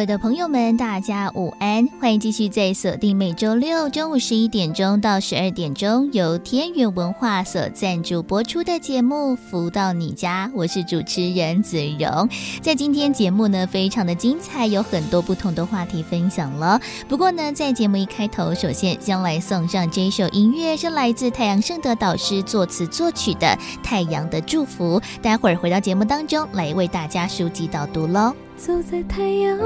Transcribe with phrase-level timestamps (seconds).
[0.00, 1.86] 位的朋友们，大家午安！
[2.00, 12.26] 欢迎继续在锁定每周六中午十一点钟到十二点钟，由天元文化所赞助播出的节目《福到你家》，我是主持人子荣。
[12.62, 16.80] 在今天节目呢，非常的精彩，有很多不同的话题分享了。
[17.06, 23.46] 不过呢，在节目一开头，首先将来送上这一首音乐，是来自太阳盛德导师作词作曲的
[23.82, 24.98] 《太阳的祝福》。
[25.20, 28.34] 待会儿回到节目当中来为大家书籍导读喽。
[28.60, 29.58] 走在太阳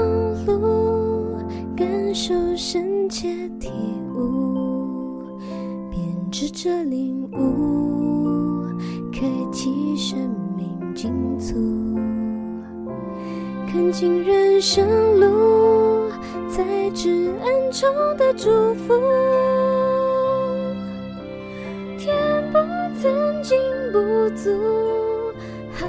[0.45, 1.37] 路，
[1.75, 3.27] 感受深切
[3.59, 3.69] 体
[4.15, 5.37] 悟，
[5.91, 5.99] 编
[6.31, 8.63] 织着领悟，
[9.11, 10.17] 开启生
[10.55, 11.55] 命进足，
[13.67, 14.87] 看尽人生
[15.19, 16.09] 路，
[16.47, 18.93] 在至暗中的祝福，
[21.97, 22.15] 填
[22.53, 22.59] 补
[23.01, 23.57] 曾经
[23.91, 24.49] 不足，
[25.73, 25.85] 好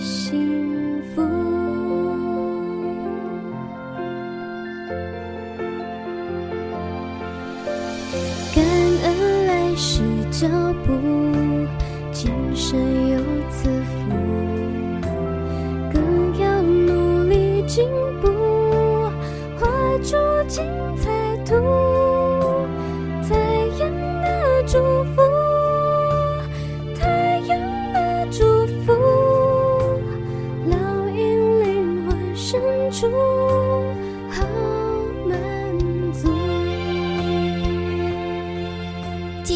[0.00, 1.49] 幸福。
[10.40, 10.48] 脚
[10.86, 10.94] 步
[12.12, 13.18] 今生有
[13.50, 14.08] 赐福，
[15.92, 17.86] 更要努力进
[18.22, 18.30] 步，
[19.58, 19.68] 画
[20.02, 20.16] 出
[20.48, 20.64] 精
[20.96, 21.10] 彩
[21.44, 21.56] 图。
[23.28, 23.36] 太
[23.78, 24.78] 阳的祝
[25.14, 25.20] 福，
[26.98, 27.60] 太阳
[27.92, 28.94] 的祝福，
[30.70, 30.74] 烙
[31.14, 32.58] 印灵魂深
[32.90, 33.59] 处。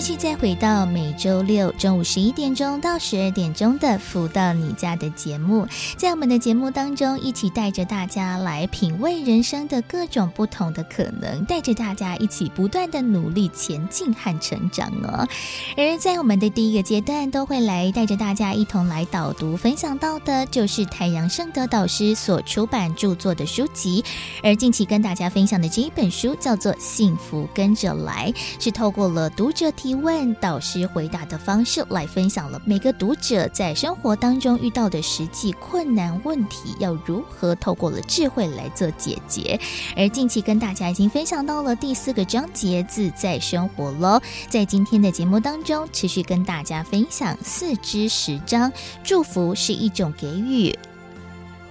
[0.04, 5.66] 续再回到每周六中午十一点钟到十二点钟的“福到你家”的节目，
[5.96, 15.26] 在我们的节目当中，一起带着大家来品味人生的各种不同的可能，带着大家一起不断的努力前进和成长哦。
[15.74, 24.04] 而在我们的第一个阶段，都会来带着大家一同来导读分享到的，就是太阳盛德导师所出版著作的书籍。
[24.42, 28.30] 而近期跟大家分享的这一本书叫做《幸福跟着来》，
[28.62, 39.58] 是透过了读者提问导师回答的方式来分享了每个读者在生活当中遇到的实际困难问题，要如何透过了智慧来做解决。
[39.96, 48.72] 而近期跟大家已经分享到了第四个章节自在生活喽，在今天的节目当中持续跟大家分享四支十章，
[49.02, 50.76] 祝福是一种给予。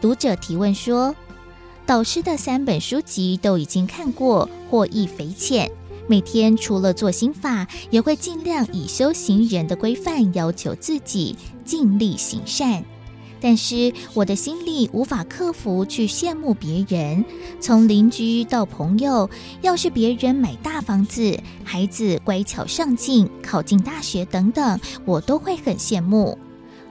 [0.01, 1.15] 读者提问说，
[1.85, 5.71] 导师的三本书籍都已经看过，获益匪浅。
[6.07, 12.83] 每天除了做心法，也会尽量以修行人的规范要求自己，尽力行善。
[13.39, 17.25] 但是我的心里无法克服去羡慕别人，
[17.59, 19.29] 从邻居到朋友，
[19.61, 26.37] 要是别人买大房子，孩子乖巧上进，考进大学等等，我都会很羡慕。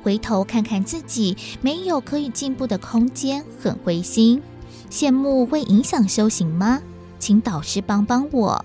[0.02, 4.42] 回头看看自己，没有可以进步的空间，很灰心。
[4.90, 6.82] 羡慕会影响修行吗？
[7.18, 8.62] 请导师帮帮我。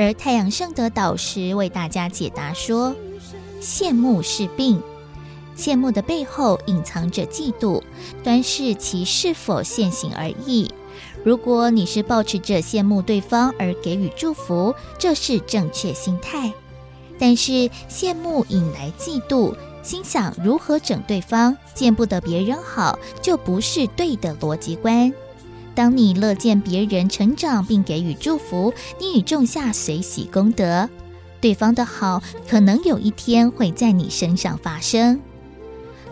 [0.00, 2.96] 而太阳圣德导师为大家解答说
[3.60, 4.82] ：“羡慕是病，
[5.54, 7.82] 羡慕的背后隐藏着嫉妒，
[8.24, 10.72] 端视其是否现行而已。
[11.22, 16.50] 如果你是抱持着羡慕对方而给予祝福，这是正确心态。
[17.18, 25.12] 但是羡慕引来嫉妒，心想如何整对方，见不得别人好，就不是对的逻辑观。”
[25.80, 28.70] 当你乐见别人成长并给予祝福，
[29.00, 30.86] 你已种下随喜功德。
[31.40, 35.18] 对方的好可能有一天会在你身上发生。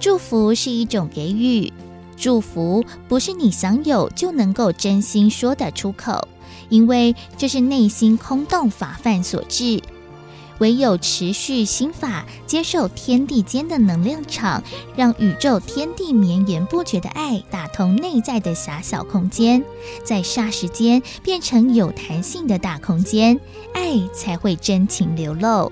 [0.01, 1.71] 祝福是一种给予，
[2.17, 6.27] 祝福不是你想有就能够真心说得出口，
[6.71, 9.83] 因为这是内心空洞法范所致。
[10.59, 14.63] 唯有持续心法，接受天地间的能量场，
[14.97, 19.65] 让宇宙天地绵延不绝的爱打通内在的狭小空间，
[20.05, 23.39] 在霎时间变成有弹性的大空间，
[23.73, 25.71] 爱才会真情流露。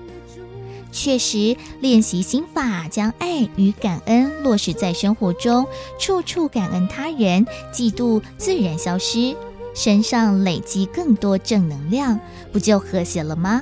[0.89, 5.67] 确实，练习心法，将爱与感恩落实在生活中，
[5.99, 9.35] 处处感恩他人，嫉妒自然消失，
[9.75, 12.19] 身上累积更多正能量，
[12.51, 13.61] 不就和谐了吗？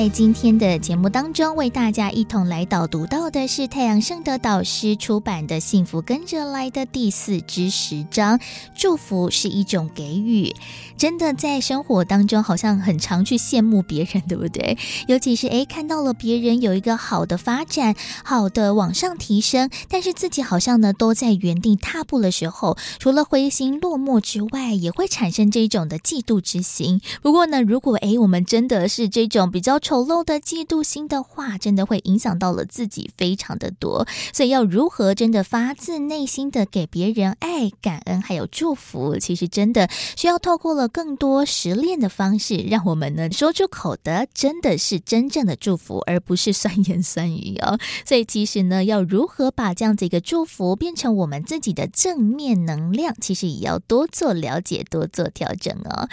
[0.00, 8.40] 在今天的节目当中，为大家一同来导读到的是太阳盛德导师出版的《幸福跟着来的》第四之十章。
[8.74, 10.56] 祝福是一种给予，
[10.96, 14.78] 真的在生活当中好像很常去羡慕别人，对不对？
[15.06, 17.94] 尤其是诶，看到了别人有一个好的发展，
[18.24, 27.02] 好的往上提升，但是自己好像呢都在原地踏步的时候，除了灰心落寞之外，也会产生这种的嫉妒之心。
[27.20, 34.06] 不过呢，如果诶我们真的是这种比较丑陋的嫉妒心的话，真的会影响到了自己非常的多。
[34.32, 47.76] 所以要如何真的发自内心的给别人爱、感恩还有祝福，其实真的需要透过了更多实练的方式，让我们呢说出口的真的是真正的祝福，而不是酸言酸语哦。
[48.06, 56.08] 所以其实呢，要如何把这样子一个祝福变成我们自己的正面能量，其实也要多做了解，多做调整哦。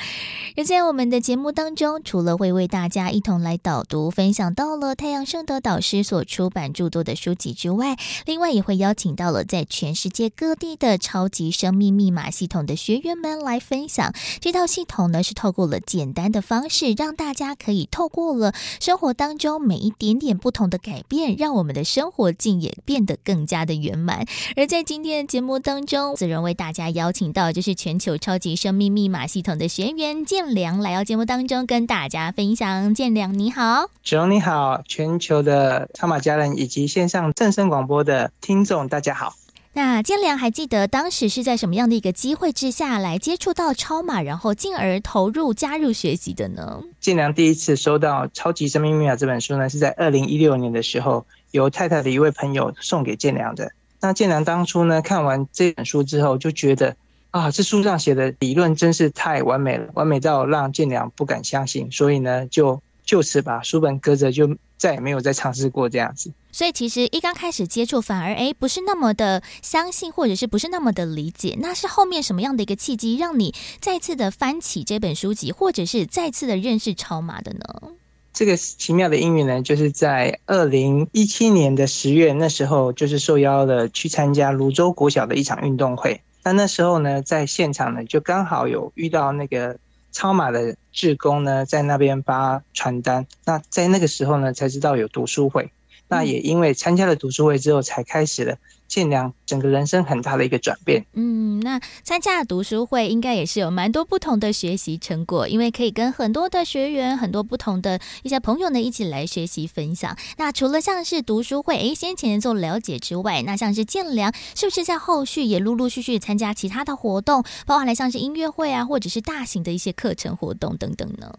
[0.56, 14.14] 而在我们的节目当中，除了会为大家一同来导读、分享到了太阳盛德导师所出版诸多的书籍之外，另外也会邀请到了在全世界各地的超级生命密码系统的学员们来分享。
[14.40, 24.25] 这套系统呢，是透过了简单的方式，让大家可以透过了生活当中每一点点不同的改变，让我们的生活境也变得更加的圆满。
[24.56, 32.96] 而在今天的节目当中，子荣为大家邀请到就是全球超级生命密码系统的学员建良来到节目当中跟大家分享。
[32.96, 39.33] 建良你好，子荣你好，全球的超马家人以及线上正声广播的听众大家好。
[39.74, 46.83] 那建良还记得当时是在什么样的一个机会之下来接触到超马，然后进而投入加入学习的呢？
[47.00, 53.71] 建良第一次收到《超级生命密码》这本书呢，是在二零一六年的时候，由太太的一位朋友送给建良的。
[54.00, 56.95] 那建良当初呢，看完这本书之后，就觉得
[57.31, 66.31] 啊，这书上写的理论真是太完美了，完美到让建良不敢相信，所以呢，就就此把书本搁着，就再也没有再尝试过这样子。
[66.51, 71.57] 所以其实一刚开始接触，反而诶不是那么的相信，或者是不是那么的理解。
[71.59, 77.92] 那是后面什么样的一个契机，让你再次的翻起这本书籍，或者是再次的认识超马的呢？
[78.33, 86.21] 这个奇妙的因缘呢，就是在二零一七年的十月，那时候就是受邀了去参加泸州国小的一场运动会。
[86.44, 89.78] 那那时候呢，在现场呢，就刚好有遇到那个
[90.18, 93.28] 超马的志工呢，在那边发传单。
[93.45, 95.69] 那在那个时候呢，才知道有读书会。
[96.07, 98.57] 那也因为参加了读书会之后，才开始了
[98.97, 101.06] 建良整个人生很大的一个转变。
[101.13, 110.18] 嗯，那参加了读书会，应该也是有蛮多不同的学习成果，因为可以跟很多的学员、很多不同的一些朋友呢一起来学习分享。
[110.37, 121.31] 那除了像是读书会，诶，先前做了解之外，那像是建良，是不是在后续也陆陆续续参加其他的活动，包括来像是音乐会啊，或者是大型的一些课程活动等等呢？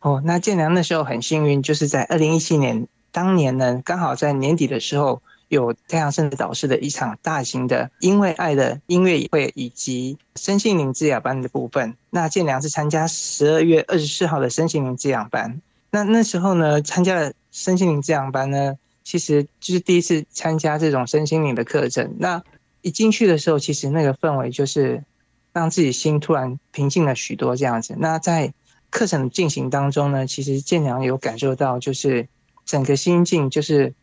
[0.00, 2.86] 哦，那建良那时候很幸运，就是在二零一七年。
[3.12, 11.94] 当年呢，刚好在年底的时候，有太阳盛德导师的一场大型的“因为爱”的音乐会以及身心灵滋养班的部分。
[12.10, 15.60] 那建良是参加十二月二十四号的身心灵滋养班。
[15.90, 18.74] 那那时候呢，参加了身心灵滋养班呢，
[19.04, 22.16] 其实就是第一次参加这种身心灵的课程。
[22.18, 22.42] 那
[22.82, 25.02] 一进去的时候，其实那个氛围就是
[25.52, 27.94] 让自己心突然平静了许多这样子。
[27.98, 28.52] 那在
[28.90, 32.26] 课程进行当中呢，其实建良有感受到就是。
[32.66, 33.94] 整个心境就是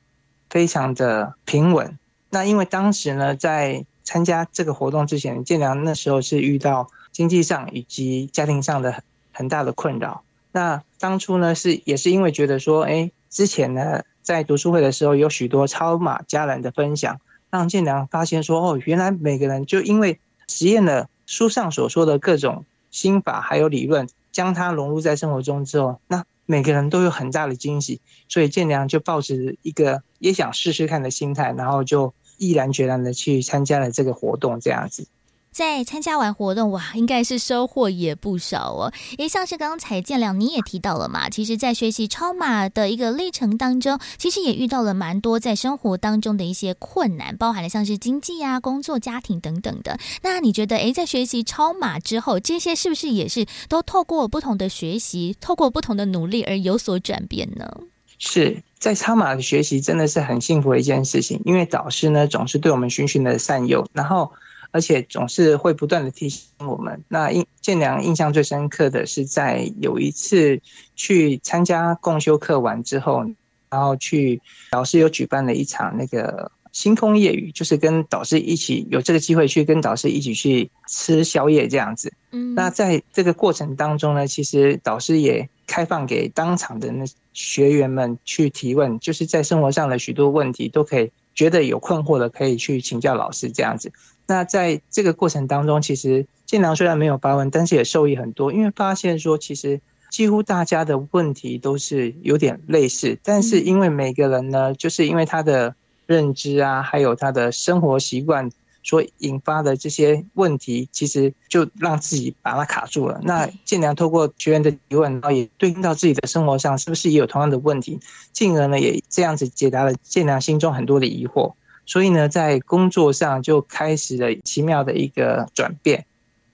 [0.54, 1.98] 非常的平稳。
[2.30, 10.22] 那因为当时呢，在参加这个活动之前，建良那时候是遇到经济上以及家庭上的很大的困扰。
[10.52, 17.20] 那当初呢，是也是因为觉得说，哎，之前呢在读书会的时候有许多超马家人的分享，
[17.50, 26.24] 让建良发现说，哦，原来每个人就因为实验了书上所说的各种心法还有理论，将它融入在生活中之后，那。
[26.46, 35.08] 每个人都有很大的惊喜，所以建良就抱着一个也想试试看的心态，然后就毅然决然的去参加了这个活动，这样子。
[35.54, 38.92] 在参加完活动，哇，应该是收获也不少哦。
[39.20, 50.00] 也像是刚才建良你也提到了嘛，其实，在学习超马的一个历程当中，其实也遇到了蛮多在生活当中的一些困难，包含了像是经济啊、工作、家庭等等的。
[50.24, 57.72] 那你觉得，诶，在学习超马之后，这些是不是也是都透过不同的学习，透过不同的努力而有所转变呢？
[58.18, 64.32] 是在超马的学习真的是很幸福的一件事情，因为导师呢总是对我们循循的善诱，然后。
[64.74, 67.02] 而且总是会不断的提醒我们。
[67.08, 70.60] 那印建良印象最深刻的是，在有一次
[70.96, 73.24] 去参加共修课完之后，
[73.70, 82.12] 然后去老师有举办了一场那个星空夜雨，就是跟导师一起有这个机会去跟导师一起去吃宵夜这样子。
[82.32, 93.92] 嗯，那在这个过程当中呢，其实导师也开放给当场的那学员们去提问，就是在生活上的许多问题都可以觉得有困惑的，可以去请教老师这样子。
[94.28, 99.82] 那在这个过程当中，其实建良虽然没有发问，但是也受益很多，因为发现说其实。
[100.14, 105.74] 几乎大家的问题都是有点类似，但是因为每个人呢，就是因为他的
[106.06, 108.48] 认知啊，还有他的生活习惯
[108.84, 113.20] 所引发的这些问题，其实就让自己把它卡住了。
[113.24, 118.00] 那建良透过学员的提问，然后也对应到自己的生活上，是不是也有同样的问题？
[118.32, 121.54] 进而呢，也这样子解答了建良心中很多的疑惑。
[121.86, 126.06] 所以呢，在工作上就开始了奇妙的一个转变。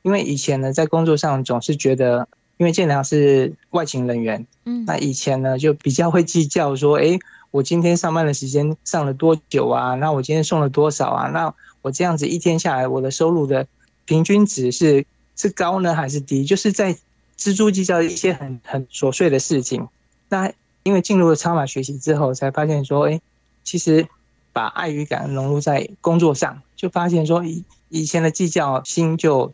[0.04, 2.28] 因为以前呢，在工作上总是觉得。
[2.60, 7.18] 因为建良是外勤人员，嗯，那以前呢就比较会计较说，哎，
[7.52, 9.96] 我今天上班的时间上了多久啊？
[9.96, 11.30] 那我今天送了多少啊？
[11.30, 13.68] 那我这样子一天下来，我的收入的
[14.06, 15.06] 平均值是
[15.36, 16.44] 是高呢还是低？
[16.46, 16.96] 就是在
[17.38, 19.88] 錙铢计较一些很很琐碎的事情。
[20.30, 20.52] 那
[20.84, 23.22] 因为进入了超码学习之后，才发现说，哎，
[23.64, 24.08] 其实
[24.52, 29.54] 把爱与感恩融入在工作上，就发现说以以前的计较心就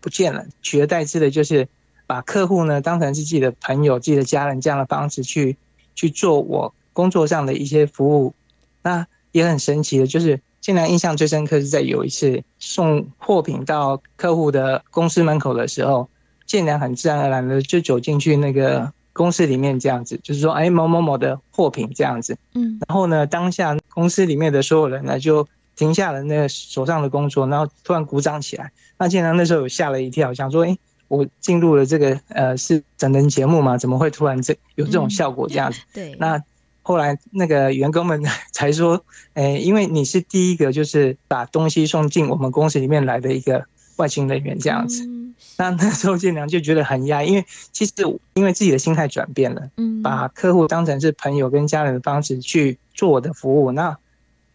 [0.00, 1.68] 不见了，取而代之的就是。
[2.04, 5.56] 把客户呢当成是自己的朋友、自己的家人这样的方式去
[5.94, 8.34] 去做我工作上的一些服务，
[8.82, 16.08] 那也很神奇的，就是建良印象最深刻是在有一次送货品到客户的公司门口的时候，
[16.46, 30.74] 建良很自然而然的就走进去那个公司里面这样子，就是说哎某某某的货品这样子，嗯，然后呢当下公司里面的所有人呢就停下了那个手上的工作，然后突然鼓掌起来，那建良那时候有吓了一跳，想说哎。
[31.08, 33.76] 我进入了这个呃是整人节目嘛？
[33.76, 35.78] 怎么会突然这有这种效果这样子？
[35.78, 36.16] 嗯、对。
[36.18, 36.42] 那
[36.82, 38.22] 后来那个员工们
[38.52, 39.02] 才说，
[39.34, 43.64] 哎、欸，因为你是第一个就是把东西送进我们公司里面来的一个
[43.96, 45.04] 外勤人员这样子。
[45.04, 47.92] 嗯、那 那时候建良就觉得很压抑，因为其实
[48.34, 53.72] 因为自己的心态转变了，嗯，把客户当成是朋友跟家人的方式去做我的服务。
[53.72, 53.96] 那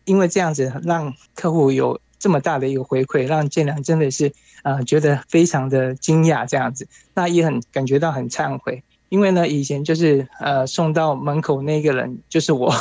[0.06, 4.32] 因为这样子让客户有这么大的一个回馈，让建良真的是。
[4.64, 12.74] 呃，觉得非常的惊讶，这样子，那也很感觉到很忏悔，因为呢，以前就是呃送到门口那个人就是我，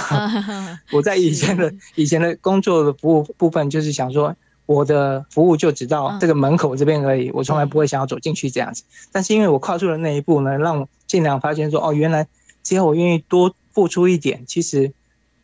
[0.92, 4.34] 我在以前的以前的工作的服务部分，就是想说
[4.66, 8.82] 我的服务就只到这个门口这边而已，我从来不会想要走进去这样子。
[9.12, 12.26] 但是因为我跨出了那一步呢，让尽量发现说，哦，原来
[12.62, 14.92] 只要我愿意多付出一点，其实。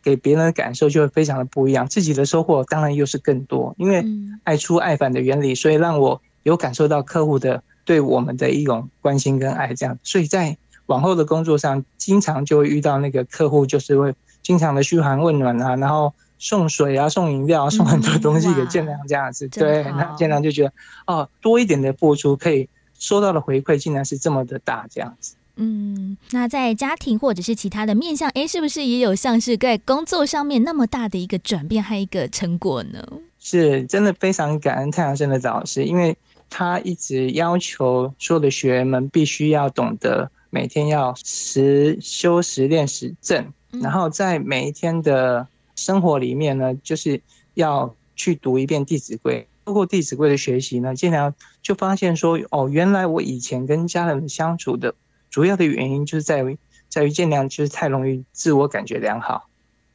[0.04, 3.72] 给别人的感受就会非常的不一样，自己的收获当然又是更多。
[3.78, 4.04] 因为
[4.42, 9.96] 爱出爱返的原理，所以让我有感受到客户的对我们的一种关心跟爱，这样。
[10.02, 10.56] 所以在
[10.92, 19.48] 往后的工作上，经常就会遇到那个客户，就是会经常的嘘寒问暖啊，然后送水啊、送饮料啊、送很多东西给建良这样子。
[19.62, 20.72] 对，那建良就觉得
[21.06, 22.68] 哦，多一点的付出可以
[22.98, 25.34] 收到的回馈，竟然是这么的大，这样子。
[25.56, 33.02] 嗯，那在家庭或者是其他的面向，哎，是不是也有像是在工作上面那么大的一个转变和一个成果呢？
[33.38, 36.16] 是，真的非常感恩太阳升的导师，因为
[36.48, 47.18] 他一直要求所有的学员们必须要懂得每天要实修实练实证，然后在每一天的生活里面呢，就是
[47.54, 54.94] 要去读一遍《弟子规》，透过《弟子规》的学习呢，经常就发现说，哦，原来我以前跟家人相处的。
[55.30, 56.58] 主要的原因就是在于，
[56.90, 59.48] 在于建良就是太容易自我感觉良好，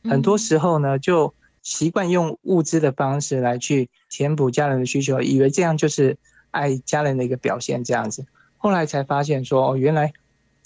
[0.06, 6.18] 很多时候呢就习惯用物质的方式来去填补家人的需求，以为这样就是
[6.50, 8.26] 爱家人的一个表现这样子。
[8.58, 10.12] 后来才发现说，哦，原来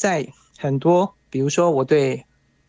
[0.01, 0.27] 在
[0.57, 2.25] 很多，比如说我对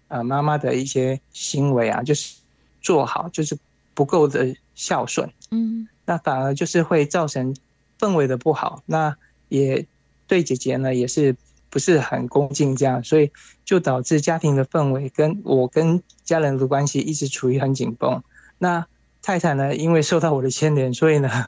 [0.09, 2.37] 呃妈妈的一些行为啊，就是
[2.83, 3.57] 做好就是
[3.95, 7.57] 不够的孝顺，嗯，那反而就是会造成
[7.99, 9.17] 氛围的不好，那
[9.49, 9.87] 也
[10.27, 11.35] 对姐姐呢也是。
[11.73, 13.31] 不是很恭敬，这样，所以
[13.65, 18.23] 就导致家庭的氛围跟我跟家人的关系一直处于很紧绷。
[18.59, 18.87] 那
[19.23, 21.47] 太太呢，因为受到我的牵连，所以呢，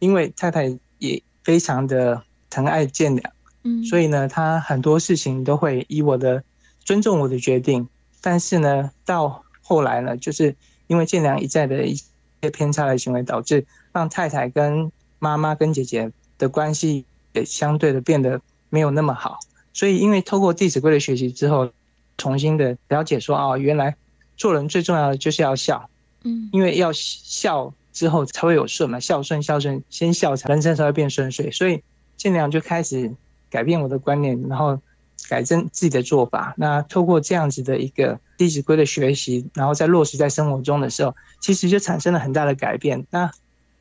[0.00, 2.20] 因为太太也非常的
[2.50, 3.32] 疼爱建良，
[3.62, 6.42] 嗯，所以呢，他很多事情都会以我的
[6.84, 7.86] 尊重我的决定。
[8.20, 10.54] 但是呢，到后来呢，就是
[10.86, 19.38] 因为建良一再的一些偏差的行为，导致让太太跟妈妈跟姐姐的关系也相对的变得没有那么好。
[19.72, 21.70] 所以，因为透过《弟子规》的学习之后，
[22.18, 23.94] 重新的了解说，哦，原来
[24.36, 25.88] 做人最重要的就是要孝，
[26.24, 31.50] 嗯，因为要孝之后才会有顺嘛，孝顺孝顺，先孝才人生才会变顺遂。
[31.50, 31.82] 所以，
[32.16, 33.14] 建良就开始
[33.50, 34.80] 改变我的观念，然后
[35.28, 36.54] 改正自己的做法。
[36.56, 43.04] 那透过这样子的一个《弟子规》的学习，然后在落实在生活中的时候，其实就产生了很大的改变。
[43.10, 43.30] 那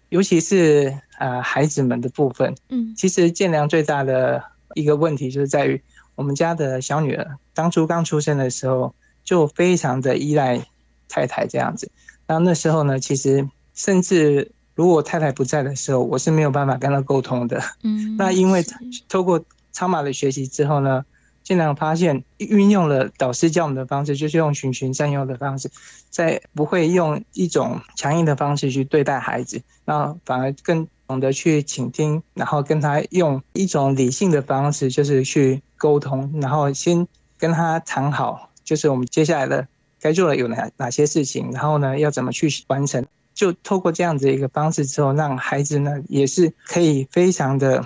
[0.09, 5.79] 尤其是呃孩子们的部分，嗯，其实建良最大的一个问题就是在于
[6.15, 10.65] 我们家的小女儿当初刚出生的时候就非常的依赖
[11.07, 11.89] 太太这样子。
[12.27, 17.61] 那那时候呢，其实甚至如果太太不在的时候，我是没有办法跟她沟通的。
[17.83, 18.65] 嗯， 那因为
[19.07, 19.43] 透过
[19.79, 21.05] 超马的学习之后呢，
[21.41, 25.71] 建良发现运用了导师教我们的方式，就是用循循善诱的方式，
[26.09, 37.07] 在不会用一种强硬的方式去对待孩子，那反而更懂得去倾听，然后跟他用一种理性的方式，就是去沟通，然后先
[37.37, 39.65] 跟他谈好，就是我们接下来的。
[40.01, 43.05] 该做的有哪哪些事情，然后呢，要怎么去完成？
[43.33, 47.85] 就透过这样子一个方式之后，让孩子呢也是可以非常的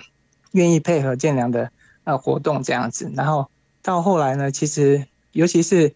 [0.52, 1.72] 愿意配合建良的
[2.04, 3.12] 呃活动这样子。
[3.16, 3.50] 然后
[3.82, 5.94] 到后来呢，其实尤其是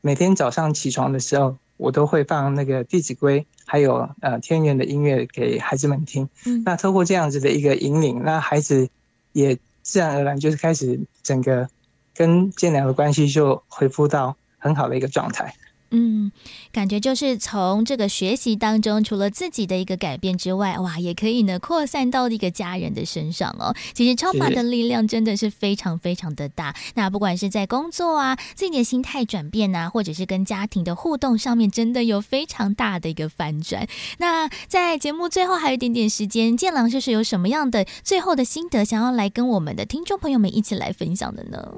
[0.00, 6.28] 每天早上起床的时候，我都会放那个《弟子规》还有呃天元的音乐给孩子们听。
[6.46, 8.88] 嗯，那透过这样子的一个引领，那孩子
[9.32, 11.68] 也自然而然就是开始整个
[12.14, 15.54] 跟建良的关系就恢复到很好的一个状态。
[15.92, 16.30] 嗯，
[16.70, 23.74] 感觉就是从这个学习当中，除了自己的一个改变之外，哇，也可以呢扩散到一个家人的身上哦。
[23.92, 26.76] 其实超码的力量真的是非常非常的大。
[26.94, 33.88] 那不管是在工作啊，自己的心态转变啊，或者是跟家庭的互动上面，真的有非常大的一个反转。
[34.18, 41.74] 那在节目最后还有一点点时间，建郎就是有什么样的最后的心得，想要来跟我们的听众朋友们一起来分享的呢？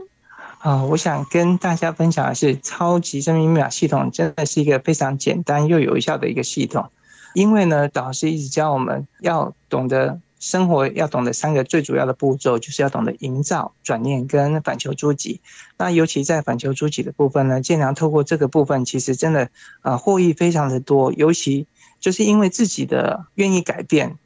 [0.63, 6.89] 啊、我想跟大家分享的是，超级生命密码系统真的是一个非常简单又有效的一个系统。
[7.35, 15.41] 因为呢，导师一直教我们要懂得生活，要懂得三个最主要的步骤，就是要懂得营造、转念跟反求诸己。
[15.79, 19.49] 那尤其在反求诸己的部分呢，建良透过这个部分，其实真的
[19.81, 21.13] 啊获益非常的多。
[21.15, 21.67] 尤其
[21.99, 24.17] 就是因为自己的愿意改变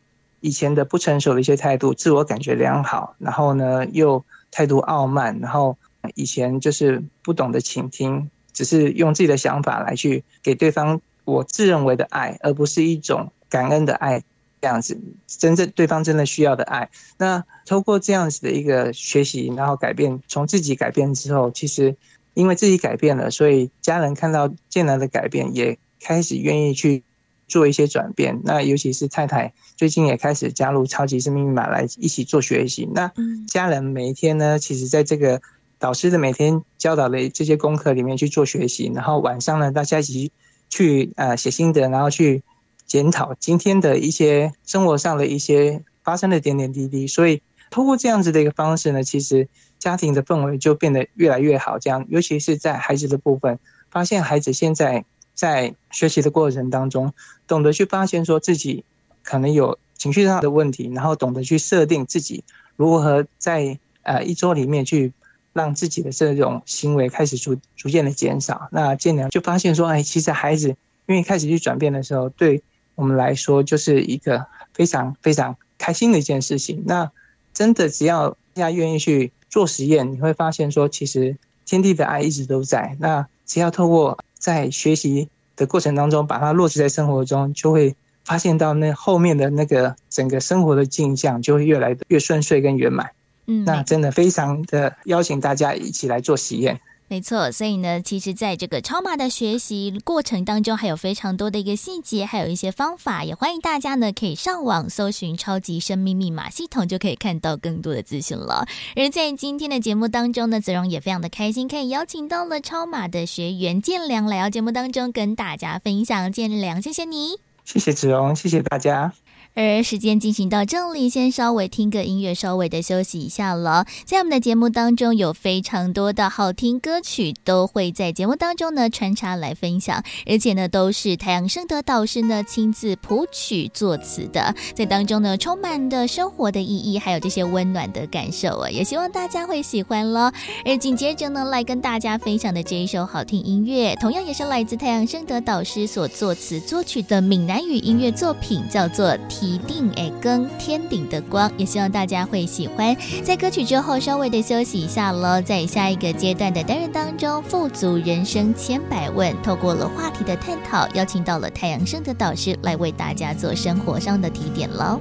[0.41, 5.79] 以前的不成熟的一些态度，自我感觉良好，然后呢又态度傲慢，然后。
[6.15, 14.23] 以前就是不懂得倾听，只是用自己的想法来去给对方我自认为的爱，而不是一种感恩的爱
[14.61, 16.89] 这样子，真正对方真的需要的爱。
[17.19, 21.95] 那通过这样子的一个学习，然后改变，从自己改变之后，其实
[22.35, 27.03] 因为自己改变了，所以家人看到建良的改变，也开始愿意去
[27.49, 28.41] 做一些转变。
[28.45, 32.89] 那尤其是太太最近也开始加入超级生命密码来一起做学习。
[32.95, 33.13] 那
[33.49, 35.43] 家人每一天呢，其实在这个。
[35.79, 40.33] 导师的每天教导的这些功课里面去做学习，然后晚上呢，大家一起
[40.71, 42.43] 去呃写心得，然后去
[42.87, 47.07] 检讨今天的一些生活上的一些发生的点点滴滴。
[47.07, 49.47] 所以通过这样子的一个方式呢，其实
[49.79, 51.79] 家庭的氛围就变得越来越好。
[51.79, 53.59] 这样，尤其是在孩子的部分，
[53.91, 57.13] 发现孩子现在在学习的过程当中，
[57.47, 58.83] 懂得去发现说自己
[59.23, 62.43] 可能有情绪上的问题，然后懂得去设定自己
[62.77, 65.13] 如何在呃一周里面去。
[65.57, 72.63] 让自己的这种行为开始逐逐渐的减少，那建良就发现说，哎，其实孩子愿意开始去转变的时候，对
[72.95, 76.83] 我们来说就是一个非常非常开心的一件事情。
[76.85, 77.11] 那
[77.55, 82.95] 真的只要大家愿意去做实验，你会发现说，其实天地的爱一直都在。
[83.01, 93.11] 那只要透过在学习的过程当中，把它落实在生活中，就会发现到那后面的那个整个生活的镜像就会越来越顺遂跟圆满。
[93.47, 96.81] 嗯，那真的非常的邀请大家一起来做实验。
[97.09, 108.67] 没错，所以呢，其实在这个超马的学习过程当中，还有非常多的一个细节，还有一些方法，也欢迎大家呢可以上网搜寻“超级生命密码系统”，就可以看到更多的资讯了。
[108.97, 116.33] 而在今天的节目当中呢，子荣也非常的开心，可以邀请到了超马的学员建良来到节目当中跟大家分享。
[116.33, 119.13] 建良，谢谢你，谢谢子荣，谢谢大家。
[119.57, 123.87] 而时间进行到这里，先稍微听个音乐，稍微的休息一下了。
[124.05, 140.31] 在我们的节目当中，有非常多的好听歌曲，都会在节目当中呢穿插来分享，而且呢都是太阳盛德导师呢亲自谱曲作词的，在当中呢充满的生活的意义，还有这些温暖的感受啊，也希望大家会喜欢喽。
[140.67, 149.07] 而紧接着呢，来跟大家分享的这一首好听音乐，同样也是来自太阳盛德导师所作词作曲的闽南语音乐作品，叫做
[149.47, 152.97] 《一定哎，跟天顶的光，也希望大家会喜欢。
[153.23, 155.41] 在歌曲之后，稍微的休息一下喽。
[155.41, 165.01] 在下一个阶段的单元当中，富足人生千百问，透过了话题的探讨，邀请到了太阳盛德导师来为大家做生活上的提点喽。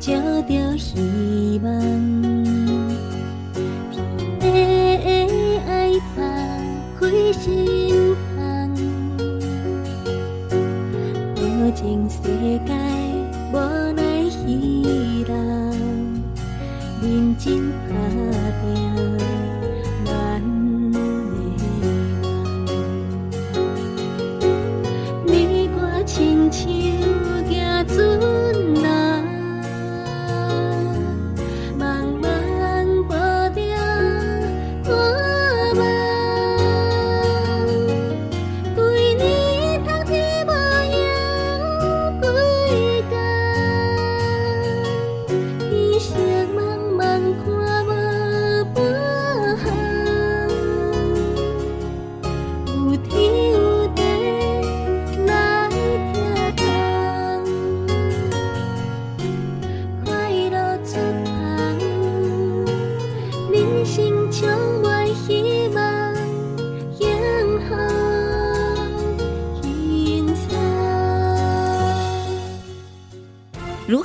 [0.00, 1.80] 照着希望，
[3.90, 4.04] 天
[4.38, 6.22] 地的爱打
[7.00, 8.13] 开心
[11.72, 12.20] 情世
[12.66, 12.72] 界
[13.52, 13.56] 无
[13.92, 16.22] 奈彼人，
[17.00, 17.94] 认真打
[18.60, 19.13] 拼。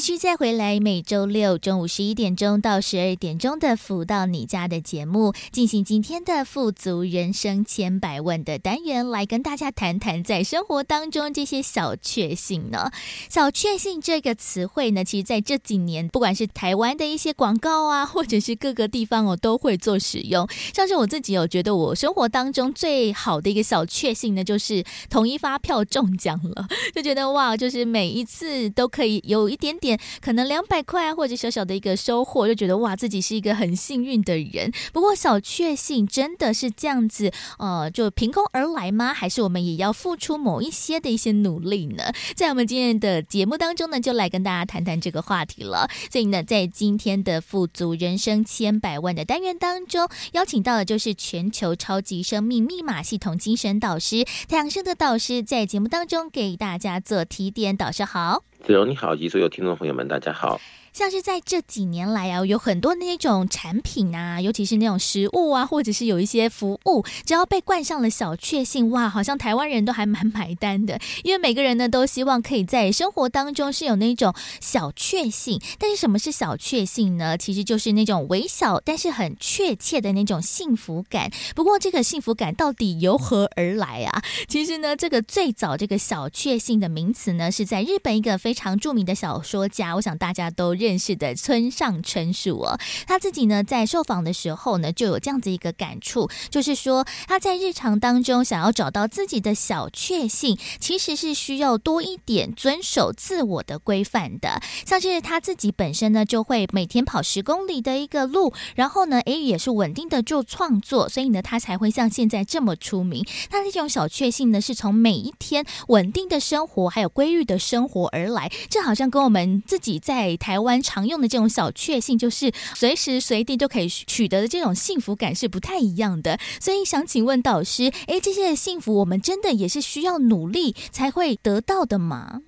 [0.00, 12.90] 继续再回来，每周六中午十一点钟到十二点钟的《福到你家》的节目，进行今天的“富足人生千百万”的单元，来跟大家谈谈在生活当中这些小确幸呢。
[13.28, 20.48] 小确幸这个词汇呢，其实在这几年，不管是台湾的一些广告啊，或者是各个地方哦，都会做使用。
[20.74, 29.89] 像是我自己有觉得，我生活当中最好的一个小确幸呢，就是统一发票中奖了，就觉得哇，就是每一次都可以有一点点。
[30.20, 34.70] 可能两百块，或者小小的一个收获，就觉得哇，自己是一个很幸运的人。
[34.92, 39.14] 不过小确幸真的是这样子，呃，就凭空而来吗？
[39.14, 42.12] 还是我们也要付出某一些的一些努力呢？
[42.36, 45.88] 在我们今天的节目当中呢，就来跟大家谈谈这个话题了。
[46.10, 57.70] 所以呢，在今天的富足人生千百万的单元当中，邀请到的就是全球超级生命密码系统精神导师太阳生的导师，在节目当中给大家做提点。
[57.76, 58.49] 导师好。
[58.62, 60.60] 子荣你好，以及所有听众朋友们，大家好。
[60.92, 70.98] 像是在这几年来啊，有很多那种产品啊，尤其是那种食物啊，或者是有一些服务，只要被冠上了小确幸，哇，好像台湾人都还蛮买单的。
[71.22, 75.60] 因为每个人呢都希望可以在生活当中是有那种小确幸。
[75.78, 77.38] 但是什么是小确幸呢？
[77.38, 81.30] 其实就是那种微小但是很确切的那种幸福感。
[81.54, 84.22] 不过这个幸福感到底由何而来啊？
[84.48, 90.79] 其实呢，这个最早这个小确幸的名词呢，是在日本一个非常著名的小说家，我想大家都。
[90.80, 104.62] 认识的村上春树哦，他自己呢在受访的时候呢就有这样子一个感触，就是说他在日常当中想要找到自己的小确幸，其实是需要多一点遵守自我的规范的。
[104.86, 113.22] 像是他自己本身呢就会每天跑十公里的一个路，然后呢诶也是稳定的做创作，所以呢他才会像现在这么出名。
[113.50, 120.69] 他这种小确幸呢是从每一天稳定的生活还有规律的生活而来，这好像跟我们自己在台湾。
[120.82, 126.38] 常用的这种小确幸，就是随时随地都可以取得的这种幸福感是不太一样的。
[126.60, 132.42] 所以想请问导师，哎，这些幸福我们真的也是需要努力才会得到的吗？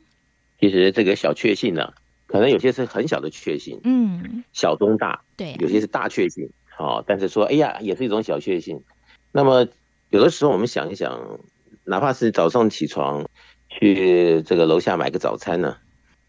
[0.60, 1.94] 其实这个小确幸呢、啊，
[2.26, 8.82] 可能有些是很小的确幸，嗯，小中大，对，有些是大确幸，好、哦，但是说，哎呀，也是一种小确幸。
[9.32, 9.66] 那么
[10.10, 11.40] 有的时候我们想一想，
[11.84, 13.26] 哪怕是早上起床
[13.68, 15.76] 去这个楼下买个早餐呢？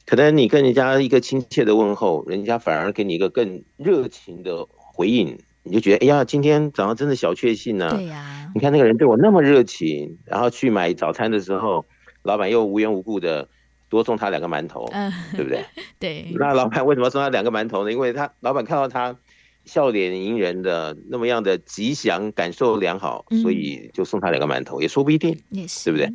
[0.06, 7.96] 可能你跟人家一个亲切的问候，人家反而给你一个更热情的回应，你就觉得哎呀，今天早上真的小确幸呢、啊。
[7.96, 11.86] 对呀、啊，你看那个人对我那么热情，然后去买早餐的时候，
[12.24, 13.48] 老板又无缘无故的
[13.88, 15.63] 多送他两个馒头，嗯，对不对？
[15.98, 16.26] 对。
[16.36, 17.92] 那老板为什么送他两个馒头呢？
[17.92, 19.16] 因为他老板看到他
[19.63, 26.13] 笑脸迎人的那么样的吉祥，感受良好，所以就送他两个馒头，也说不一定，也是，对不对？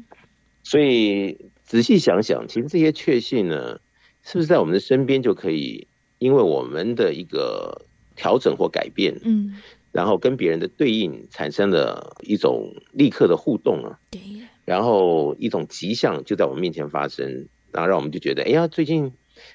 [0.62, 1.38] 所以。
[1.68, 3.78] 仔细想想，其实这些确信呢，
[4.24, 5.86] 是不是在我们的身边就可以，
[6.18, 7.84] 因为我们的一个
[8.16, 9.54] 调整或改变，嗯，
[9.92, 14.18] 然后跟别人的对应，产生了一种立刻的互动啊，对，
[14.64, 19.12] 然后一种吉象就在我们面前发生，然后让我们就觉得，哎呀，最近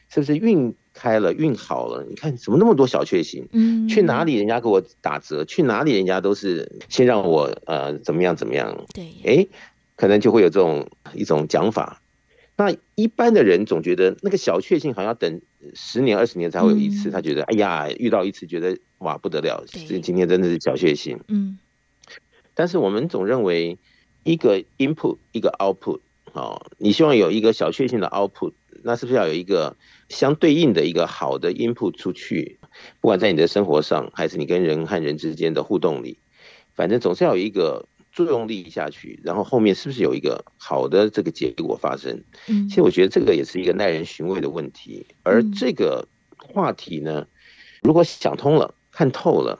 [0.07, 2.05] 是不是运开了，运好了？
[2.07, 3.49] 你看怎么那么多小确幸？
[3.53, 8.85] 嗯，去哪里人家给我打折，去哪里人家都是先让我呃怎么样怎么样？
[8.93, 9.47] 对，哎。
[9.95, 12.01] 可能就会有这种一种讲法。
[12.55, 15.41] 那一般的人总觉得那个小确幸好像要等
[15.73, 21.19] 十年二十年才会有一次，嗯、他觉得哎呀，遇到一次觉得哇不得了，这今天真的是小确幸。
[21.27, 21.57] 嗯，
[22.53, 23.79] 但是我们总认为
[24.23, 26.01] 一个 input 一个 output，
[26.33, 29.75] 哦，你希望有一个小确幸的 output，那是不是要有一个
[30.09, 32.59] 相对应的一个好的 input 出去？
[33.01, 36.19] 不管在你的生活上，还是你跟人和人之间的互动里，
[36.75, 37.87] 反正总是要有一个。
[38.13, 42.23] 作用力下去，然后后面是不是有一个好的这个结果发生？
[42.47, 45.05] 嗯，其实我觉得这个也是一个耐人寻味的问题。
[45.23, 47.25] 而这个话题呢，
[47.81, 49.59] 如果想通了、看透了，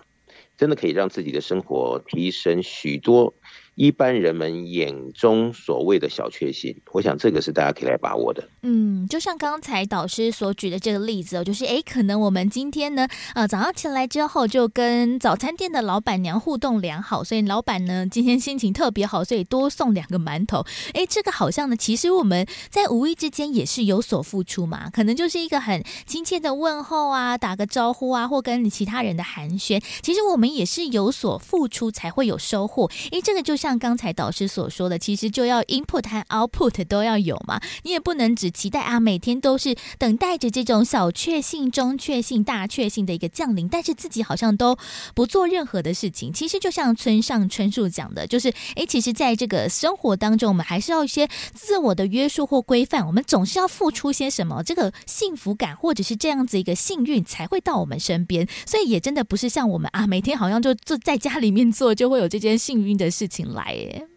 [0.55, 3.33] 真的可以让自己的生活提升许多。
[3.75, 8.47] 一般人们眼中所谓的小确幸，我想这个是大家可以来把握的。
[8.61, 20.63] 嗯，就像刚才导师所举的这个例子哦，就是诶，可能我们今天呢，呃，早上起来之后就跟早餐店的老板娘互动良好，所以老板呢今天心情特别好，所以多送两个馒头。
[20.93, 32.89] 诶，这个好像呢，其实我们在无意之间也是有所付出嘛，可能就是一个很亲切的问候啊，打个招呼啊，或跟你其他人的寒暄，其实我们也是有所付出才会有收获。
[33.11, 33.53] 诶，这个就。
[33.63, 44.77] 像刚才导师所说的，其实就要 input 和 output 都要有嘛，你也不能只期待啊，每天都是等待着这种小确幸、中确幸、大确幸的一个降临，但是自己好像都
[45.15, 46.33] 不做任何的事情。
[46.33, 58.45] 其实就像村上春树讲的，就是哎，其实在这个生活当中，我们还是要一些自我的约束或规范，我们总是要付出些什么，这个幸福感或者是这样子一个幸运才会到我们身边。
[58.65, 63.53] 所以也真的不是像我们啊，每天好像就坐在家里面做，就会有这件幸运的事情。
[63.53, 64.07] 来耶，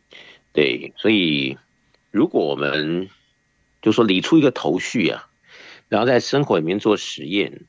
[0.52, 1.58] 对，所以
[2.10, 3.08] 如果我们
[3.82, 5.28] 就说理出一个头绪啊，
[5.88, 7.60] 然后在生活里面做实验，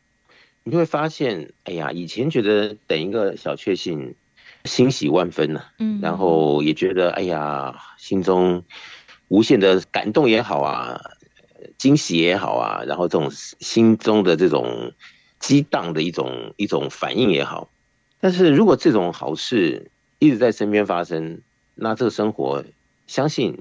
[0.63, 4.15] 你就会发现，哎呀，以前觉得等一个小确幸，
[4.65, 8.63] 欣喜万分呢、啊，嗯，然后也觉得，哎呀，心中
[9.27, 11.01] 无限的感动也好啊，
[11.77, 14.93] 惊喜也好啊，然后这种心中的这种
[15.39, 17.69] 激荡的一种一种反应也好，
[18.19, 21.41] 但是如果这种好事一直在身边发生，
[21.75, 22.63] 那这个生活，
[23.05, 23.59] 相信，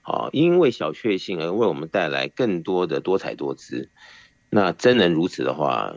[0.00, 3.88] 好，因为小确幸而为我们带来更多的多彩多姿。
[4.50, 5.94] 那真能如此的话，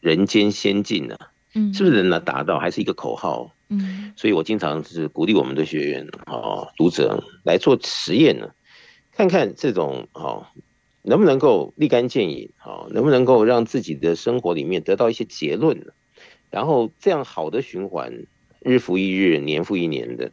[0.00, 1.16] 人间仙境呢？
[1.54, 2.58] 嗯，是不是能达到？
[2.58, 3.50] 还是一个口号？
[3.68, 8.50] 嗯，所以我经常是鼓励我们的学员啊，读者来做实验呢，
[9.12, 10.52] 看看这种啊，
[11.02, 12.50] 能不能够立竿见影？
[12.58, 15.86] 啊，能不能够让自己的生活里面得到一些结论呢？
[16.50, 18.26] 然后这样好的循环。
[18.64, 20.32] 日复一日，年复一年的，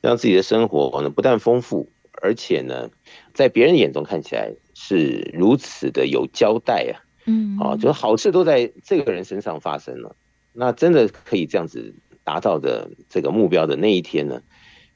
[0.00, 1.90] 让自己的生活呢不但丰富，
[2.22, 2.90] 而且呢，
[3.34, 7.02] 在别人眼中看起来是如此的有交代啊。
[7.26, 10.16] 嗯，啊，就是好事都在这个人身上发生了。
[10.52, 14.42] 那真的可以这样子达到的这个目标的那一天呢，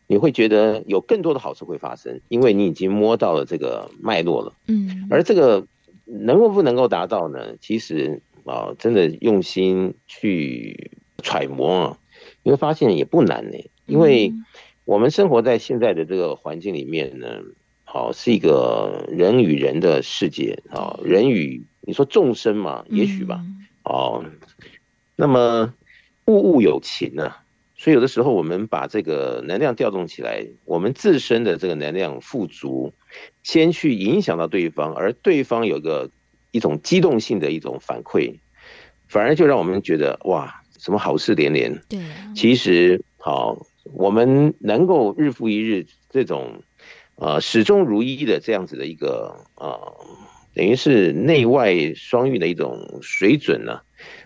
[0.06, 4.52] 你会觉得有更多的好事会发生，因为你已经摸到了这个脉络了。
[4.66, 5.66] 嗯，而这个
[6.04, 7.56] 能够不能够达到呢？
[7.60, 10.90] 其实啊，真的用心去
[11.22, 11.98] 揣摩啊。
[12.46, 14.32] 你会发现也不难呢，因为
[14.84, 17.40] 我们生活在现在的这个环境里面呢，
[17.82, 23.44] 好，是一个人与人的世界啊，人与你说众生嘛，也许吧，
[23.82, 24.24] 哦，
[25.16, 25.74] 那么
[26.26, 27.42] 物物有情啊，
[27.76, 32.94] 所以有的时候我们把这个能量调动起来，我们自身的这个能量富足，
[33.42, 36.12] 先去影响到对方，而对方有个
[36.52, 38.38] 一种机动性的一种反馈，
[39.08, 40.62] 反而就让我们觉得哇。
[40.86, 41.82] 什么好事连连？
[41.88, 41.98] 对，
[42.32, 43.58] 其实好，
[43.92, 46.62] 我们能够日复一日这种，
[47.16, 49.96] 呃，始终如一的这样子的一个，呃，
[50.54, 53.80] 等于是内外双运的一种水准呢。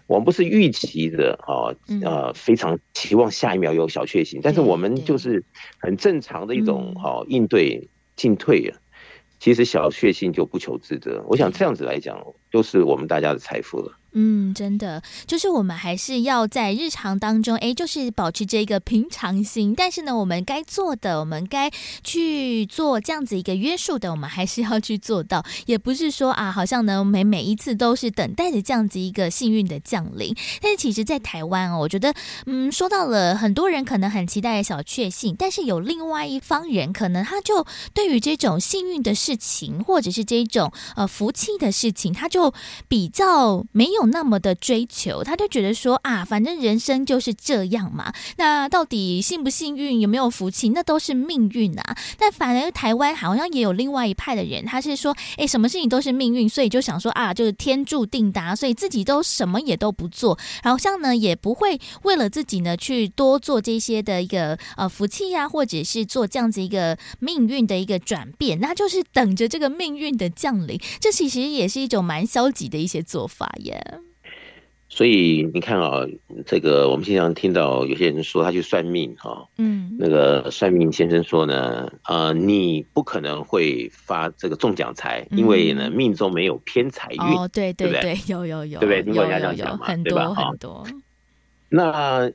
[0.06, 1.72] 我们不是预期的啊，
[2.04, 5.42] 呃，非常期望下一秒有小确幸，但是我们就是
[5.78, 8.76] 很正常的一种好应对进退啊。
[9.38, 13.96] 其实小确幸就不求自得，我想这样子来讲，就是我们大家的财富了。
[14.12, 19.72] 嗯，真的，就是我们还是要在日常当中，哎，就是保持这个平常心。
[19.72, 21.70] 但是呢，我们该做的，我们该
[22.02, 25.44] 去做这样子一个约束的，我们还是要去做到。
[25.66, 30.34] 也不是说啊，好像呢，每每一次都是等待着这样子一个幸运的降临。
[30.60, 32.12] 但是其实，在台湾哦，我觉得，
[32.46, 42.54] 嗯，说到了很多人可能很期待的小确幸，但是有另外一方人，可能他就对于这种幸运的事情，或者是这种呃福气的事情，他就就
[42.88, 48.14] 比较没有那么的追求，他就觉得说啊，反正人生就是这样嘛。
[48.38, 51.94] 那到底幸不幸运，有没有福气，那都是命运啊。
[52.16, 70.80] 但反而台湾好像也有另外一派的人，他是说，哎，什么事情都是命运，所以就想说啊，就是天注定的，所以自己都什么也都不做，好像呢也不会为了自己呢去多做这些的一个呃福气呀、啊，或者是做这样子一个命运的一个转变，那就是等着这个命运的降临。
[70.98, 74.00] 这其实也是一种蛮消极的一些做法耶。
[74.88, 76.04] 所以你看啊，
[76.44, 87.20] 这个我们经常听到有些人说他去算命哈，嗯，那个算命先生说呢，呃，你不可能会发这个中奖财，因为呢命中没有偏财运。
[87.20, 89.02] 哦，对对对，有有有，对不对？
[89.02, 90.34] 听过人家这样讲嘛，对吧？
[90.34, 90.86] 很多。
[91.68, 92.30] 那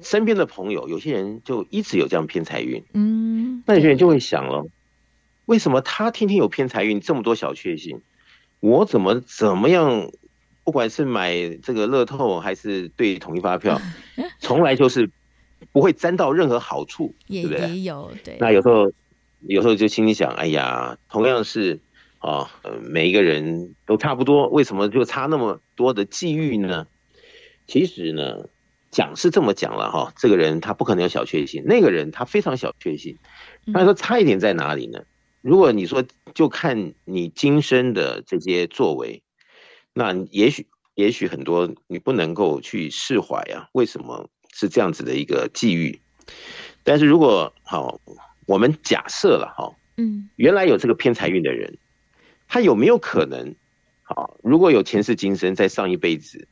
[0.00, 4.64] 身边的朋友，有些人就一直有这样偏财运，嗯，那有些人就会想了，
[5.46, 8.00] 为什么他天天有偏财运，这么多小确幸，
[8.60, 10.10] 我怎么怎么样？
[10.62, 13.80] 不管是买这个乐透还是对统一发票，
[14.38, 15.10] 从来就是
[15.72, 17.60] 不会沾到任何好处，对不对？
[17.70, 18.36] 也有对。
[18.38, 18.92] 那有时候，
[19.40, 21.80] 有时候就心里想，哎呀，同样是
[22.18, 22.48] 啊，
[22.82, 26.86] 每一个人都差不多，为什么就差那么多的际遇呢？
[27.66, 28.48] 其实呢，
[28.92, 33.16] 讲是这么讲了哈，这个人他不可能有小确幸，那个人他非常小确幸。
[33.64, 35.00] 那说差一点在哪里呢？
[35.42, 39.22] 如果你说就看你今生的这些作为。
[39.92, 43.68] 那也许，也许很多你不能够去释怀啊？
[43.72, 46.00] 为什么是这样子的一个际遇？
[46.84, 48.00] 但是如果好，
[48.46, 51.76] 我们假设了哈，嗯，原来有这个偏财运的人，
[52.46, 53.56] 他有没有可能？
[54.04, 56.46] 好，如果有前世今生，在上一辈子，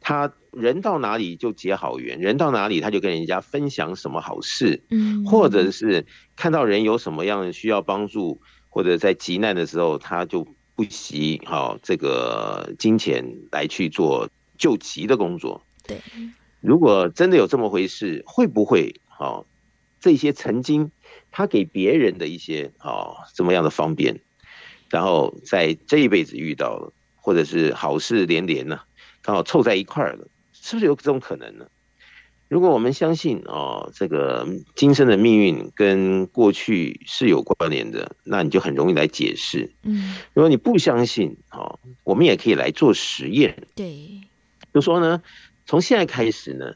[0.00, 10.46] 他人到哪里就结好缘，人到哪里他就跟人家分享什么好事，嗯，或者是看到人有什么样需要帮助，或者在急难的时候，他就。
[10.76, 15.62] 不惜好这个金钱来去做救急的工作。
[15.86, 16.00] 对，
[16.62, 19.44] 如果真的有这么回事，会不会好
[20.00, 20.90] 这些曾经
[21.30, 24.22] 他给别人的一些哦怎么样的方便，
[24.88, 28.78] 然后在这一辈子遇到了，或者是好事连连呢？
[28.78, 28.89] 刚
[29.32, 31.66] 好凑在一块儿了，是不是有这种可能呢？
[32.48, 39.72] 如果我们相信哦，这个今生的命运跟过去是有关联的，那你就很容易来解释。
[39.84, 43.68] 嗯，如果你不相信，哦，我们也可以来做实验。
[43.76, 44.20] 对，
[44.74, 45.22] 就说呢，
[45.64, 46.74] 从现在开始呢，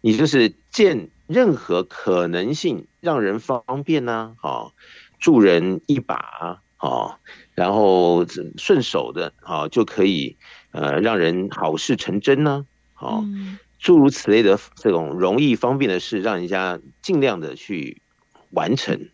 [0.00, 4.72] 你就是见任何可能性让人方便呢，哦，
[5.18, 7.18] 助人一把，哦，
[7.56, 8.24] 然后
[8.56, 10.36] 顺手的，哦，就可以
[10.78, 12.64] 呃让人好事成真呢，
[12.98, 13.22] 哦。
[13.24, 13.58] 嗯。
[13.80, 18.02] 诸如此类的这种容易方便的事，让人家尽量的去
[18.50, 19.08] 完成，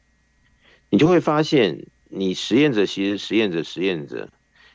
[0.89, 4.31] 你就会发现，你实验着，其实实验着，实验着，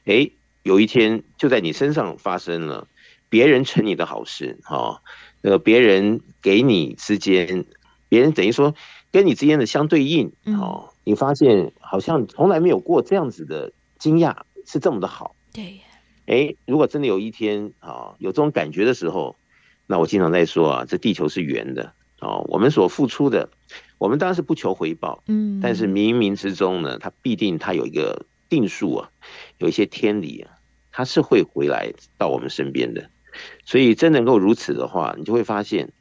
[0.06, 0.30] 哎，
[0.62, 2.88] 有一天就在你身上发生了，
[3.30, 5.02] 别人成你的好事，哈，
[5.42, 7.66] 那个别人给你之间，
[8.10, 8.76] 别人等于说
[9.12, 14.36] 跟你之间的相对应，哦，你发现好像从来没有过这样子的惊讶，
[14.68, 15.80] 是这么的好，对，
[16.30, 19.36] 哎，如果真的有一天啊，有这种感觉的时候。
[19.92, 22.38] 那我经常在说啊，这地球是圆的啊。
[22.42, 23.50] 我们所付出的，
[23.98, 29.10] 我们当然是不求回报，嗯，但是冥冥之中呢，它必定它有一个定数啊，
[29.58, 30.52] 有一些天理啊，
[30.92, 33.10] 它是会回来到我们身边的。
[33.66, 35.92] 所以真能够如此的话，你就会发现，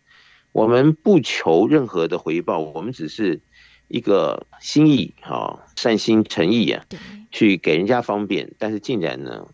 [0.52, 3.40] 我们不求任何的回报，我们只是
[3.86, 6.84] 一个心意啊，善心诚意啊，
[7.30, 9.48] 去给人家方便，但是竟然呢，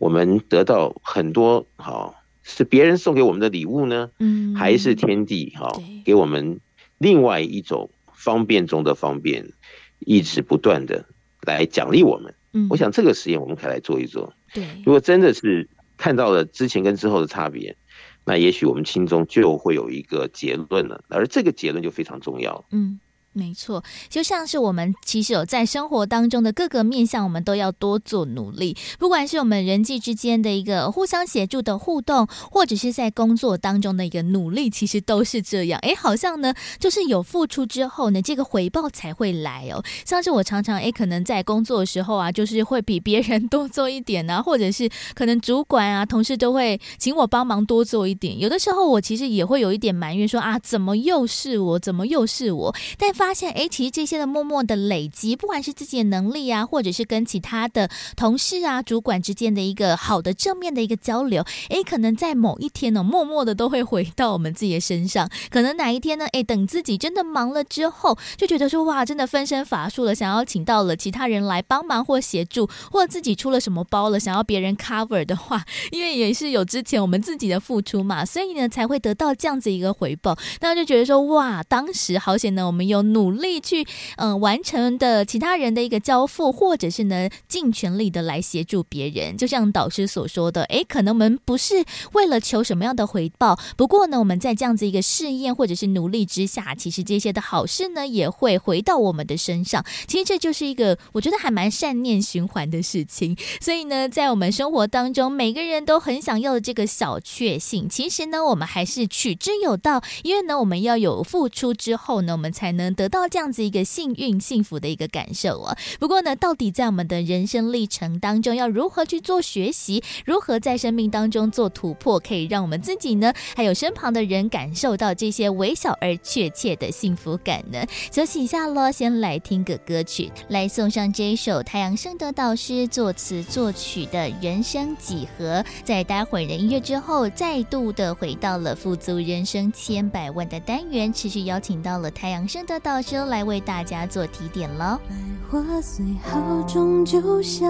[0.00, 2.16] 我们得到很多好。
[2.42, 6.58] 是别人送给我们的礼物呢，嗯，还是天地哈、哦、给我们
[6.98, 9.52] 另外一种方便中的方便，
[10.00, 11.04] 一直不断的
[11.42, 12.34] 来奖励我们。
[12.52, 14.32] 嗯，我想这个实验我们可以来做一做。
[14.54, 17.76] 对，如果真的是看到了之前跟之后的差别，
[18.24, 22.64] 那也许我们心中就会有一个结论了，而这个结论就非常重要。
[22.72, 22.98] 嗯。
[23.32, 28.76] 没错，就像是我们其实有在生活当中的各个面向，我们都要多做努力。
[28.98, 35.78] 不管是我们人际之间的一个互相协助的互动，或者是在工作当中的一个努力，其实都是这样。
[35.80, 39.80] 哎，好像呢，就是有付出之后呢，这个回报才会来哦。
[40.04, 48.36] 像是我常常哎，可能在工作的时候啊，就是会比别人多做一点啊，或者是可能主管啊、同事都会请我帮忙多做一点。
[48.40, 51.78] 有的时候我其实也会有一点埋怨说，说啊，怎么又是我？
[51.78, 52.74] 怎么又是我？
[52.98, 65.28] 但发现，哎，其实这些的默默的累积，不管是自己的能力啊，或者是跟其他的同事啊、主管之间的一个好的正面的一个交流，哎，可能在某一天呢，默默的都会回到我们自己的身上。
[65.50, 75.62] 可能哪一天呢，哎，等自己真的忙了之后，就觉得说，哇，真的分身乏术了，想要请到了其他人来帮忙或协助，或自己出了什么包了，想要别人 cover 的话，
[75.92, 80.38] 因为也是有之前我们自己的付出嘛，所以呢，才会得到这样子一个回报。
[80.62, 83.86] 那就觉得说，哇，当时好险呢，我们有努力去
[84.16, 89.36] 嗯、完成的其他人的一个交付，或者是呢尽全力的来协助别人。
[89.36, 99.84] 就像导师所说的，诶，可能我们不是为了求什么样的回报，不过呢，我们在这样子一个试验或者是努力之下，其实这些的好事呢也会回到我们的身上。
[100.06, 103.36] 其实这就是一个我觉得还蛮善念循环的事情。
[103.60, 115.74] 所以呢，在我们生活当中，每个人都很想要的这个小确幸，其实呢，我们还是取之有道，因为呢，我们要有付出之后呢，我们才能得到这样子一个幸运、幸福的一个感受啊。
[115.98, 127.82] 不过呢，到底在我们的人生历程当中，要如何去做学习，如何在生命当中做突破，可以让我们自己呢，还有身旁的人感受到这些微小而确切的幸福感呢？
[128.12, 135.60] 休息一下喽，先来听个歌曲，来送上这一首太阳盛德导师作词作曲的《人生几何》。
[135.84, 144.98] 在待会儿的音乐之后，再度的回到了富足人生千百万的单元，持续邀请到了太阳盛德导师来为大家做提点喽。
[145.06, 147.68] 百花虽好，终究像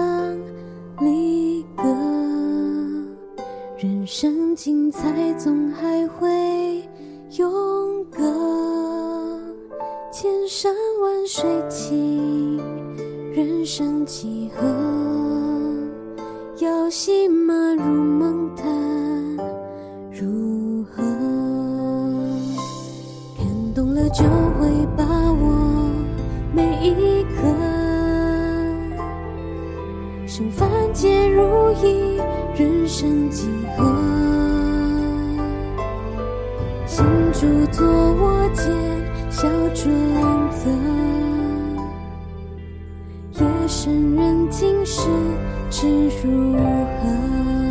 [1.01, 1.83] 离歌。
[3.77, 6.87] 人生精彩，总还会
[7.37, 8.21] 永隔。
[10.11, 12.57] 千山万水尽，
[13.33, 14.65] 人生几何？
[16.59, 18.65] 要系马入梦谈
[20.11, 21.40] 如何？
[24.13, 25.89] 就会把握
[26.53, 27.47] 每一刻，
[30.27, 32.17] 剩凡皆如意，
[32.57, 33.47] 人生几
[33.77, 33.85] 何？
[36.85, 38.69] 心主作我见，
[39.29, 39.89] 小准
[40.51, 40.69] 则，
[43.41, 45.07] 夜深人静时，
[45.69, 45.87] 知
[46.21, 47.70] 如何？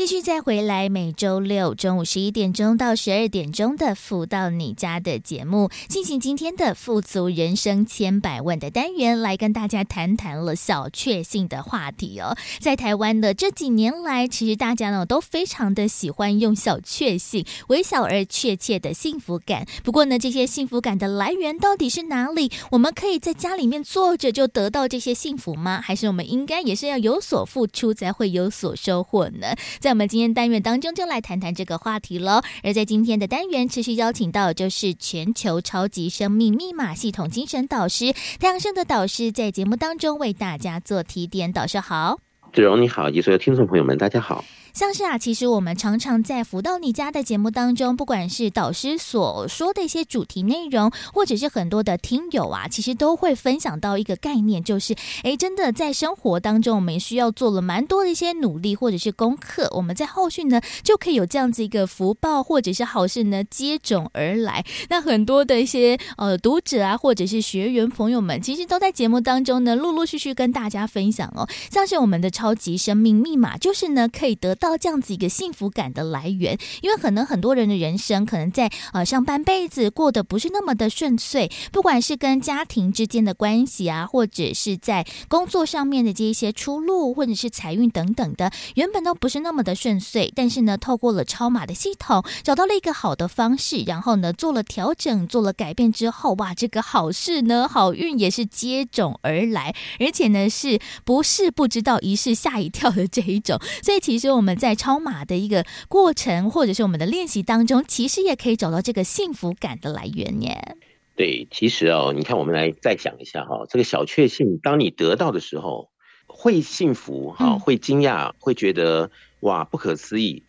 [0.00, 12.34] 继续再回来，每周六中午十一点钟到十二点钟的“福到你家”的节目，进行今天的“富足人生千百万”的单元，来跟大家谈谈了小确幸的话题哦。
[12.60, 19.66] 在台湾的这几年来，其实大家呢都非常的喜欢用小确幸，微小而确切的幸福感。
[19.84, 22.50] 不过呢，这些幸福感的来源到底是哪里？
[22.70, 25.78] 我们可以在家里面坐着就得到这些幸福吗？
[25.78, 29.54] 还是我们应该也是要有所付出才会有所收获呢？
[29.78, 32.42] 在那我们今天单元当中，就来谈谈这个话题喽。
[32.62, 41.52] 而在今天的单元，持续邀请到就是全球超级生命密码系统精神导师太阳升的导师，在节目当中为大家做提点。
[41.52, 42.20] 导师好，
[42.52, 44.44] 子荣你好，以及所有听众朋友们，大家好。
[44.72, 54.94] 像是啊，其实我们常常在福到你家的节目当中，不管是导师所说的一些主题内容，或者是很多的听友啊，其实都会分享到一个概念，就是
[55.24, 64.64] 哎，真的在生活当中，我们需要做了蛮多的一些努力或者是功课，我们在后续呢就可以有这样子一个福报或者是好事呢接踵而来。
[64.88, 74.54] 那很多的一些呃读者啊，或者是学员朋友们，其实都在节目当中呢陆陆续续跟大家分享哦，像是我们的超级生命密码，就是呢可以得。
[74.60, 90.30] 到这样子一个幸福感的来源，因为可能很多人的人生可能在呃上半辈子过得不是那么的顺遂，不管是跟家庭之间的关系啊，或者是在工作上面的这一些出路，或者是财运等等的，原本都不是那么的顺遂。
[90.36, 103.58] 但是呢，透过了超码的系统，找到了一个好的方式，然后呢做了调整，做了改变之后，哇，这个好事呢，好运也是接踵而来，而且呢是不是不知道一试吓一跳的这一种。
[103.82, 104.49] 所以其实我们。
[104.56, 110.76] 在超马的一个过程，或者是我们的练习当中，其实也可以找到这个幸福感的来源耶。
[111.16, 115.90] 对，其实哦，你看，我们来再讲一下哈，这个小确幸，当你得到的时候，
[116.26, 120.44] 会幸福哈，会惊讶，会觉得哇，不可思议。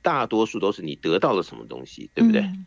[0.00, 2.42] 大多数都是你得到了什么东西，对不对？
[2.42, 2.66] 嗯、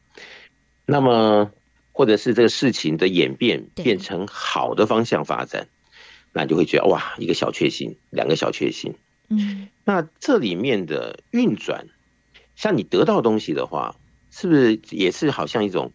[0.86, 1.50] 那么，
[1.94, 5.70] 或者是这个事情的演变变成好的方向发展，
[6.34, 8.94] 那你就会觉得哇，一个小确幸，两个小确幸。
[9.32, 11.88] 嗯，那这里面的运转，
[12.56, 13.96] 像你得到东西的话，
[14.30, 15.94] 是不是也是好像一种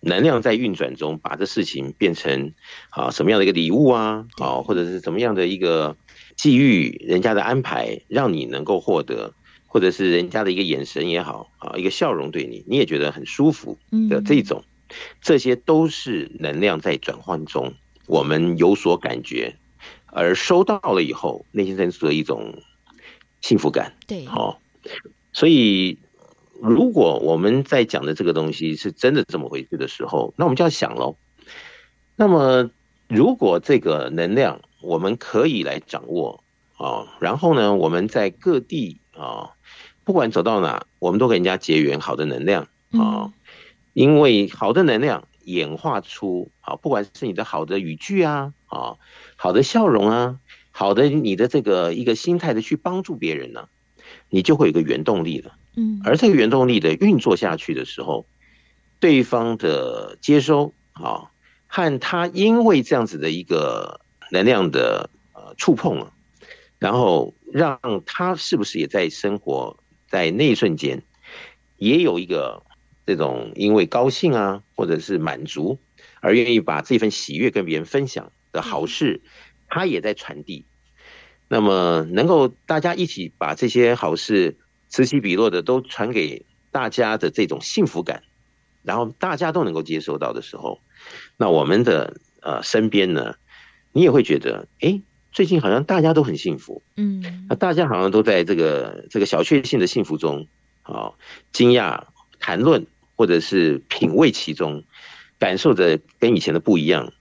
[0.00, 2.54] 能量在运转中，把这事情变成
[2.90, 5.96] 啊什么样的一个礼物啊，啊或者是怎么样的一个
[6.36, 9.34] 际遇，人家的安排让你能够获得，
[9.66, 13.78] 或者是人家的一个眼神也好啊，一个笑容对你，你也觉得很舒服
[14.08, 14.64] 的这种，
[15.20, 17.74] 这些都是能量在转换中，
[18.06, 19.56] 我们有所感觉，
[20.06, 22.62] 而收到了以后，内心深处的一种。
[23.40, 24.56] 幸福感，对，好、哦，
[25.32, 25.98] 所以
[26.60, 31.16] 如果我们在讲的这个东西是真的这么回事的时候，那我们就要想喽。
[32.16, 32.70] 那么，
[33.06, 36.42] 如果这个能量我们可以来掌握
[36.76, 39.50] 啊、哦，然后呢，我们在各地啊、哦，
[40.02, 43.32] 不管走到哪，我们都跟人家结缘好的能量啊、哦，
[43.92, 48.96] 因为好的能量演化出啊，不管是你的好的语句啊，啊，
[49.36, 50.40] 好的笑容啊。
[50.78, 53.68] 好的，你的这个一个心态的去帮助别人呢，
[54.30, 55.56] 你就会有个原动力了。
[55.74, 58.26] 嗯，而这个原动力的运作下去的时候，
[59.00, 61.32] 对方的接收啊，
[61.66, 64.00] 和他因为这样子的一个
[64.30, 66.12] 能量的呃触碰了，
[66.78, 69.76] 然后让他是不是也在生活
[70.08, 71.02] 在那一瞬间，
[71.76, 72.62] 也有一个
[73.04, 75.80] 这种因为高兴啊，或者是满足
[76.20, 79.20] 而愿意把这份喜悦跟别人分享的好事。
[79.68, 80.64] 他也在传递，
[81.46, 84.56] 那么能够大家一起把这些好事
[84.88, 88.22] 此起彼落的都传给大家的这种幸福感，
[88.82, 90.80] 然后大家都能够接收到的时候，
[91.36, 93.34] 那我们的呃身边呢，
[93.92, 95.00] 你也会觉得，哎，
[95.32, 100.48] 最近好像大家都很幸福，嗯，那大家好像都在这个这个小确幸的幸福中，
[100.82, 101.12] 啊，
[101.52, 102.04] 惊讶、
[102.40, 104.82] 谈论或者是品味其中，
[105.38, 107.12] 感受着跟以前的不一样，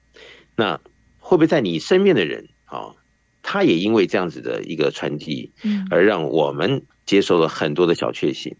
[0.55, 0.79] 那。
[1.27, 2.95] 会不会在你身边的人啊，
[3.43, 5.51] 他也因为这样子的一个传递，
[5.91, 8.55] 而让我们接受了很多的小确幸。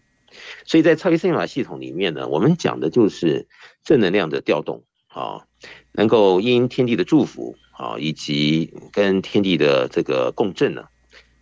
[0.66, 3.48] 所以在超级生命密码系统里面呢，我们讲的就是
[3.84, 5.46] 正能量的调动啊，
[5.92, 10.84] 能够因天地的祝福啊，以及跟天地的这个共振呢，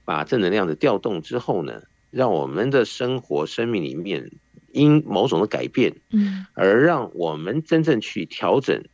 [0.05, 4.31] 把正能量的调动之后呢，让我们的生活生命里面
[4.71, 8.85] 因某种的改变，嗯，而让我们真正去调整。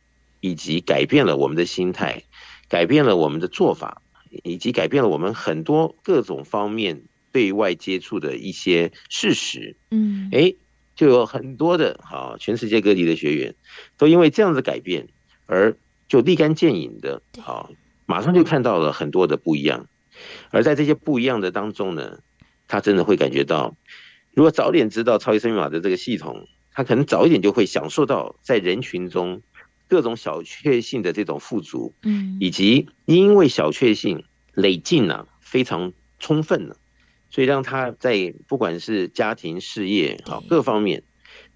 [0.43, 2.21] 以及改变了我们的心态，
[2.67, 4.01] 改变了我们的做法，
[4.43, 9.77] 以及改变了我们很多各种方面对外接触的一些事实。
[9.89, 10.53] 嗯，哎，
[10.97, 13.55] 就有很多的哈，全世界各地的学员
[13.97, 15.07] 都因为这样子改变
[15.45, 15.77] 而
[16.09, 17.71] 就立竿见影的，好，
[18.05, 19.87] 马上就看到了很多的不一样。
[20.49, 22.19] 而在这些不一样的当中呢，
[22.67, 23.77] 他真的会感觉到，
[24.33, 29.41] 如果早点知道超级生命密码的这个系统，他可能早一点就会享受到在人群中。
[29.87, 34.23] 各种小确幸的这种富足，嗯，以及因为小确幸
[34.53, 36.77] 累进呢、啊、非常充分了，
[37.29, 41.03] 所以让他在不管是家庭、事业啊各方面，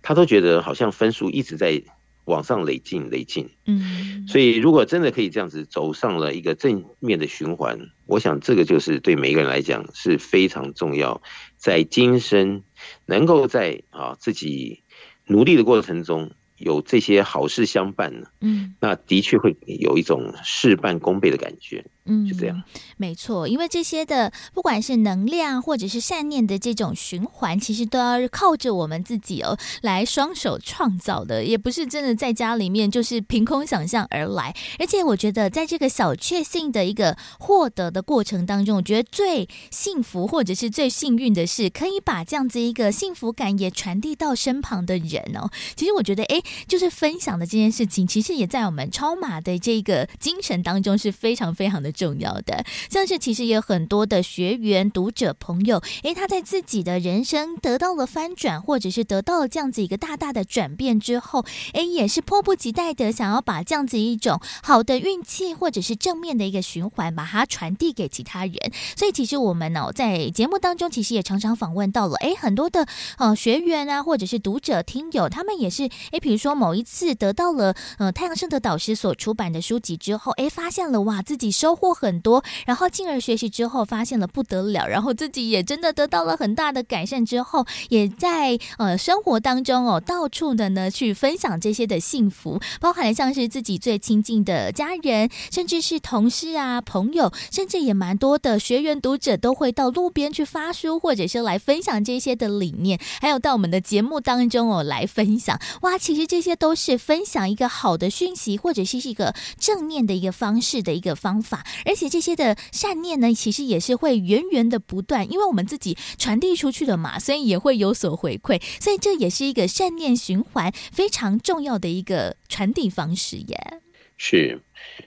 [0.01, 1.81] 他都觉得好像分数一直在
[2.25, 3.49] 往上累进累进。
[3.65, 11.21] 嗯，所以如果真的可以这样子走上了一个正面的循环，我想这个就是对每个人来讲是非常重要，
[11.55, 12.63] 在今生
[13.05, 14.83] 能够在啊自己
[15.25, 16.31] 努力的过程中。
[16.57, 21.85] 有这些好事相伴呢，嗯，那的确会有一种事半功倍的感觉。
[22.07, 22.63] 嗯，就这样，
[22.95, 34.55] 没错，因为这些的不管是能量或者是善念的这种循环，其实都要靠着我们自己哦来双手创造的，也不是真的在家里面就是凭空想象而来。
[34.79, 45.49] 而且我觉得，在这个小确幸的一个获得的过程当中，我觉得最幸福或者是最幸运的是，可以把这样子一个幸福感也传递到身旁的人哦。
[45.75, 51.91] 其实我觉得，哎，就是分享的这件事情，其实也在我们超马的这个精神当中是非常非常的。
[51.97, 61.43] 重要的，像是其实也有很多的学员、读者朋友，诶，他在自己的人生得到了翻转，或者是得到了这样子一个大大的转变之后，
[61.73, 68.55] 诶，也是迫不及待的想要把这样子一种好的运气，或者是正面的一个循环，把它传递给其他人。
[68.95, 72.85] 所以其实我们呢，在节目当中，其实也常常访问到了，诶，很多的
[73.17, 81.86] 呃学员啊，或者是读者、听友，他们也是，诶，比如说某一次得到了呃太阳盛德导师所出版的书籍之后，诶，发现了哇，自己收获。
[81.87, 87.25] 过很多，然后进而学习之后，发现了不得了，然后自己也真的得到了很大的改善。
[87.25, 105.59] 之后，也在呃生活当中哦，到处的呢去分享这些的幸福，包含像是自己最亲近的家人，甚至是同事啊、朋友，甚至也蛮多的学员读者都会到路边去发书，或者是来分享这些的理念，还有到我们的节目当中哦来分享。
[105.81, 111.65] 哇，其实这些都是分享一个好的讯息，或者是一个正面的一个方式的一个方法。
[111.85, 123.81] 而且这些的善念呢，其实也是会源源的不断，因为我们自己传递出去的嘛，所以也会有所回馈，所以这也是一个善念循环非常重要的一个传递方式耶。
[124.17, 124.59] 是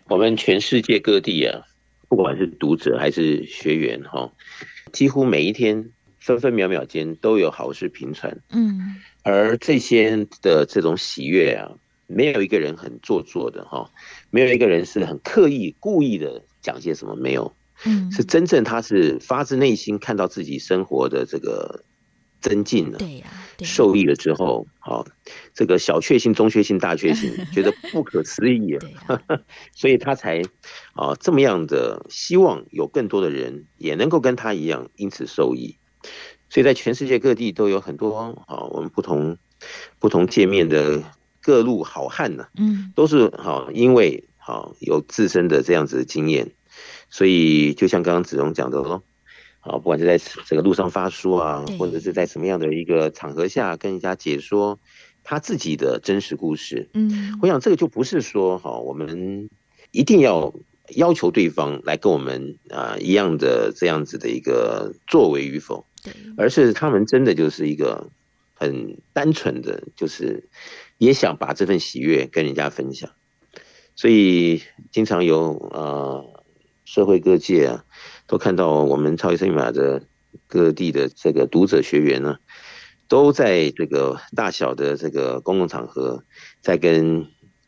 [0.08, 1.62] 我们全世界各地啊，
[2.08, 4.32] 不管是读者还是学员哈，
[4.92, 11.72] 几乎每一天分分秒秒间都有好事频传，嗯，而这些的这种喜悦啊，
[12.06, 13.90] 没有一个人很做作的哈，
[14.30, 16.44] 没有一个人是很刻意故意的。
[16.62, 17.54] 讲些什么没有？
[17.86, 21.82] 嗯，是真正他是发自内心看到自己生活的这个
[22.42, 23.26] 增进了，对呀，
[23.62, 25.06] 受益了之后，好，
[25.54, 29.22] 这个小确幸、中确幸、大确幸， 觉得不可思议啊，
[29.74, 30.42] 所以他才
[30.92, 35.76] 啊这么样的希望有更多的人也能够跟他一样因此受益，
[36.50, 38.14] 所以在全世界各地都有很多
[38.46, 39.38] 啊我们不同
[39.98, 41.02] 不同界面的
[41.40, 44.22] 各路好汉呢，嗯，都是好因为。
[44.50, 46.50] 好，有自身的这样子的经验，
[47.08, 49.04] 所以就像刚刚子荣讲的喽，
[49.60, 54.80] 啊，不管是在这个路上发书啊，或者是在什么样的一个场合下跟人家解说
[55.22, 59.48] 他自己的真实故事，嗯，我想这个就不是说哈，我们
[59.92, 60.52] 一定要
[60.96, 68.10] 要求对方来跟我们啊一样的这样子的一个作为与否，对，而是他们真的就是一个
[68.54, 70.48] 很单纯的，就是
[70.98, 73.12] 也想把这份喜悦跟人家分享。
[74.00, 76.24] 所以经常有呃
[76.86, 77.84] 社会各界啊，
[78.26, 80.02] 都看到我们超级生命密码的
[80.46, 82.38] 各地的这个读者学员呢，
[83.08, 86.24] 都在这个大小的这个公共场合，
[86.62, 87.26] 在跟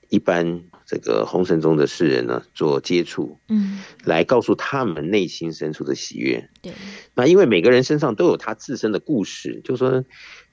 [0.09, 6.49] 一般这个红尘中的世人呢做接触，嗯，来告诉他们内心深处的喜悦。
[6.63, 6.73] 对，
[7.15, 10.03] 那因为每个人身上都有他自身的故事，就是说，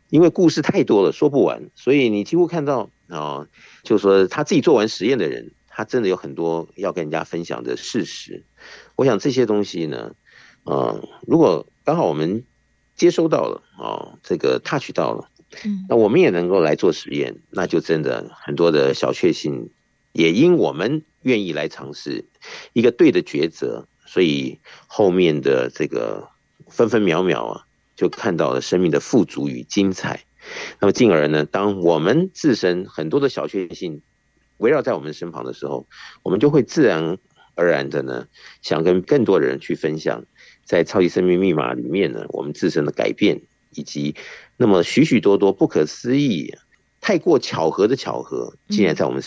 [0.10, 3.48] 因为故事太多了，说不完，所以你几乎看到啊、哦，
[3.84, 5.54] 就是说他自己做完实验的人。
[5.70, 8.44] 他真的有很多要跟人家分享的事实，
[8.96, 10.16] 我想这些东西呢，
[10.64, 12.44] 呃，如果刚好我们
[12.96, 15.30] 接收到了啊、呃，这个 touch 到了，
[15.64, 19.70] 嗯，那我们也能够来做实验，那就真的很多的小确幸，
[20.12, 22.26] 也因我们愿意来尝试
[22.74, 26.30] 一个对的抉择，所以后面的这个
[26.68, 27.66] 分分秒秒啊，
[27.96, 30.26] 就看到了生命的富足与精彩。
[30.80, 34.02] 那么进而呢，当我们自身很多的小确幸。
[34.60, 35.88] 围绕在我们身旁的时候，
[36.24, 37.18] 我们就会自然
[37.56, 38.28] 而然的呢，
[38.62, 40.24] 想跟更多的人去分享，
[40.64, 43.42] 在超级生命密码里面呢，我们自身的改变，
[43.72, 44.16] 以及
[44.56, 46.54] 那么许许多多不可思议、
[47.02, 49.22] 太过巧合的巧合，竟然在我们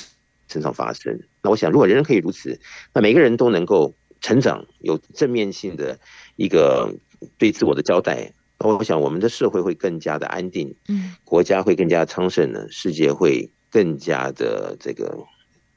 [0.48, 1.20] 身上发生。
[1.42, 2.58] 那我想，如果人人可以如此，
[2.94, 5.98] 那每个人都能够成长，有正面性的
[6.36, 6.94] 一个
[7.38, 13.50] 对自我的交代，那我想我们的社会会更加的安定，嗯，国家会更加昌盛呢，世界会。
[13.72, 15.18] 更加的这个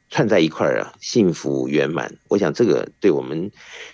[0.09, 2.13] 串在一块儿啊，幸福圆满。
[2.27, 3.49] 我想这个对我们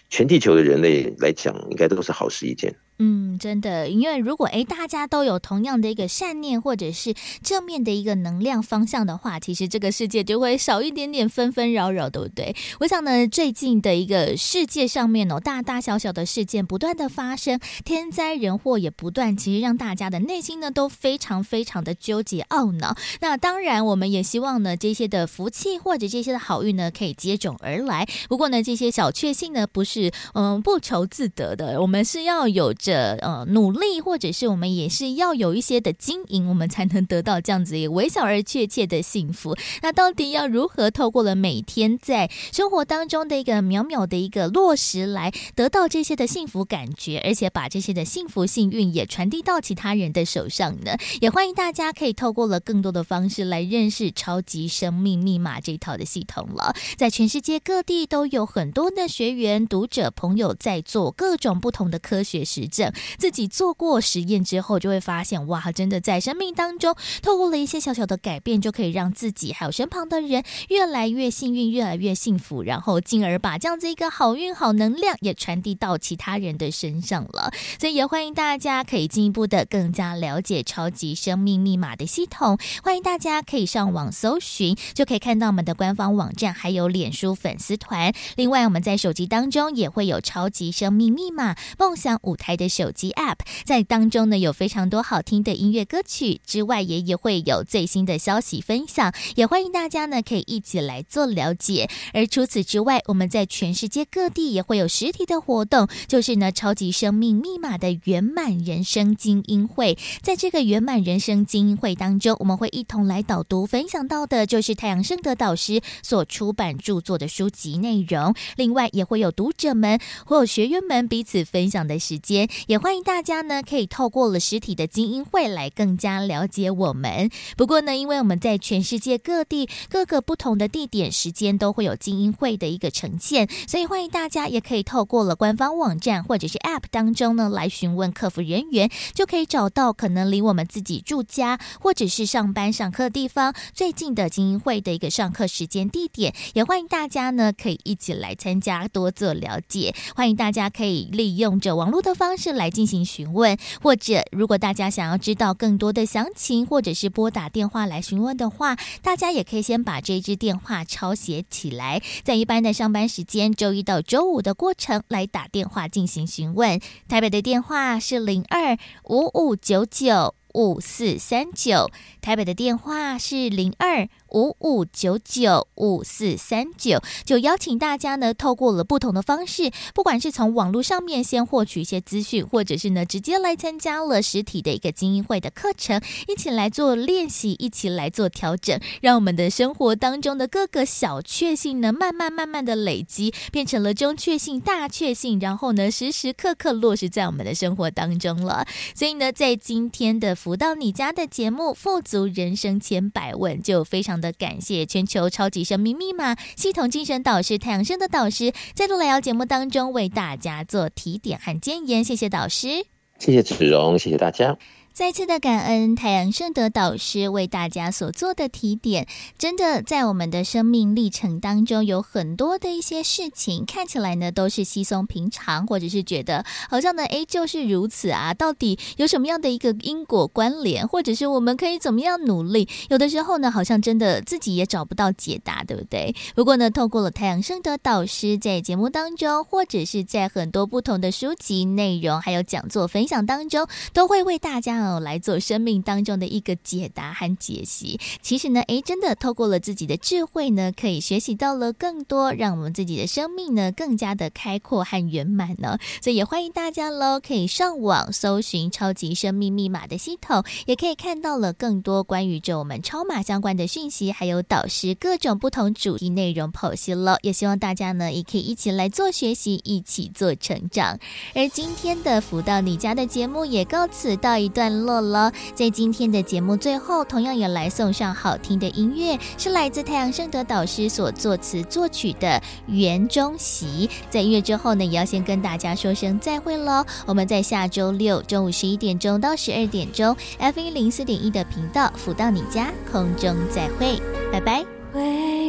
[0.10, 2.76] 全地球的人类来讲，应该都是好事一件。
[3.04, 12.56] 嗯，真的，因为如果诶大家都有同样的一个善念或者是正面的一个能量方向的话，其实这个世界就会少一点点纷纷扰扰，对不对？
[12.80, 22.96] 我想呢，最近的一个世界上面哦，大大小小的事件不断的发生，天灾人祸也不断，其实让大家的内心呢都非常非常的纠结懊恼。
[23.20, 28.08] 那当然，我们也希望呢，这些的福气或者这些的好运呢，可以接踵而来。
[28.30, 32.91] 不过呢，这些小确幸呢，不是嗯不求自得的，我们是要有着。
[32.92, 39.56] 的呃努力，或者是我们也是要有一些的经营，我们才能得到这样子一个微小而确切的幸福。
[39.82, 50.98] 那到底要如何透过了每天在生活当中的一个渺渺的一个落实，来得到这些的幸福感觉，而且把这些的幸福幸运也传递到其他人的手上呢？
[51.22, 56.76] 也欢迎大家可以透过了更多的方式来认识超级生命密码这套的系统了。
[56.98, 62.92] 在全世界各地都有很多的学员、读者、朋友在做各种不同的科学实证。
[63.20, 77.52] 自己做过实验之后，就会发现哇，真的在生命当中，透过了一些小小的改变，就可以让自己还有身旁的人越来越幸运，越来越幸福，然后进而把这样子一个好运、好能量也传递到其他人的身上了。
[77.80, 82.58] 所以也欢迎大家可以进一步的更加了解超级生命密码的系统。
[82.82, 88.14] 欢迎大家可以上网搜寻，就可以看到我们的官方网站，还有脸书粉丝团。
[88.36, 92.72] 另外，我们在手机当中也会有超级生命密码梦想舞台的。
[92.72, 101.90] 手机 App 在当中呢，有非常多好听的音乐歌曲之外，也也会有最新的消息分享，也欢迎大家呢可以一起来做了解。
[102.14, 109.98] 而除此之外，我们在全世界各地也会有实体的活动，就是呢超级生命密码的圆满人生精英会。
[110.22, 118.34] 在这个圆满人生精英会当中，我们会一同来导读分享到的，就是太阳盛德导师所出版著作的书籍内容。
[118.56, 122.48] 另外，也会有读者们或学员们彼此分享的时间。
[122.68, 127.30] 也欢迎大家呢，可以透过了实体的精英会来更加了解我们。
[127.56, 146.34] 不过呢，因为我们在全世界各地各个不同的地点、时间都会有精英会的一个呈现，所以欢迎大家也可以透过了官方网站或者是 App 当中呢来询问客服人员，就可以找到可能离我们自己住家或者是上班上课的地方最近的精英会的一个上课时间地点。
[146.54, 149.94] 也欢迎大家呢可以一起来参加，多做了解。
[150.16, 152.41] 欢迎大家可以利用着网络的方式。
[152.42, 166.82] 是来进行询问，或者如果大家想要知道更多的详情，或者是拨打电话来询问的话，大家也可以先把这支电话抄写起来，在一般的上班时间，周一到周五的过程来打电话进行询问。
[167.08, 174.10] 台北的电话是零二五五九九五四三九，台北的电话是零二。
[174.32, 198.66] 五五九九五四三九，就邀请大家呢，透过了不同的方式，不管是从网络上面先获取一些资讯，或者是呢直接来参加了实体的一个精英会的课程，一起来做练习，一起来做调整，让我们的生活当中的各个小确幸呢，慢慢慢慢的累积，变成了中确幸、大确幸，然后呢时时刻刻落实在我们的生活当中了。
[198.96, 204.21] 所以呢，在今天的福到你家的节目《富足人生千百问》就非常。
[204.22, 212.86] 的感谢全球超级生命密码系统精神导师太阳升的导师在路来聊节目当中为大家做提点和建言，谢谢导师，
[213.20, 214.58] 谢谢子荣，谢谢大家。
[214.94, 232.68] 再次的感恩太阳盛德导师为大家所做的提点，真的在我们的生命历程当中，有很多的一些事情看起来呢都是稀松平常，或者是觉得好像呢诶就是如此啊，到底有什么样的一个因果关联，或者是我们可以怎么样努力？
[232.90, 236.14] 有的时候呢，好像真的自己也找不到解答，对不对？
[236.36, 244.81] 不过呢，透过了太阳盛德导师在节目当中，或者是在很多不同的书籍内容，还有讲座分享当中，都会为大家。
[245.00, 248.00] 来做生命当中的一个解答和解析。
[248.22, 255.78] 其实呢，诶，真的透过了自己的智慧呢，可以学习到了更多，让我们自己的生命呢更加的开阔和圆满呢。
[256.02, 267.18] 所以也欢迎大家喽，可以上网搜寻超级生命密码的系统，也可以看到了更多关于着我们超码相关的讯息，还有导师各种不同主题内容剖析喽。
[267.22, 270.98] 也希望大家呢，也可以一起来做学习，一起做成长。
[271.34, 282.28] 而今天的福到你家的节目也告辞到一段落了，在今天的节目最后，同样也来送上好听的音乐，是来自太阳盛德导师所作词作曲的
[282.68, 283.90] 《园中习》。
[284.10, 286.86] 在音乐之后呢，也要先跟大家说声再会喽。
[287.06, 294.02] 我们在下周六中午十一点钟到十二点钟，F 一零四点一的频道福到你家空中再会，
[294.32, 294.66] 拜拜。
[294.94, 295.00] 回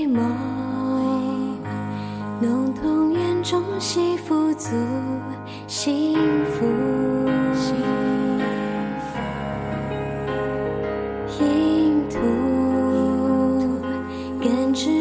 [0.07, 0.21] 眸，
[2.41, 4.71] 弄痛眼中习，富足
[5.67, 6.15] 幸
[6.55, 7.22] 福。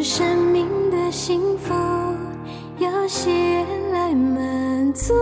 [0.02, 1.72] 生命的幸福，
[2.78, 5.14] 要喜悦来满足。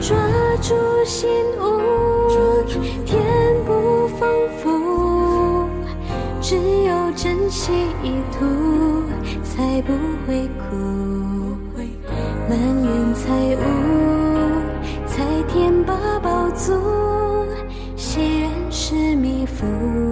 [0.00, 0.16] 抓
[0.60, 0.74] 住
[1.04, 1.28] 心
[1.60, 1.80] 物，
[3.04, 3.22] 填
[3.64, 4.28] 补丰
[4.58, 5.68] 富。
[6.40, 7.72] 只有珍惜
[8.02, 8.44] 意图，
[9.44, 9.92] 才不
[10.26, 10.74] 会苦。
[12.48, 13.62] 满园财物，
[15.06, 16.72] 才添八宝足。
[17.96, 20.07] 喜悦是蜜福。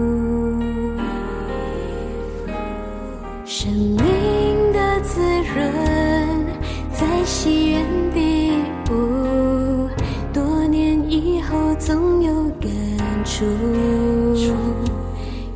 [13.39, 13.45] 祝。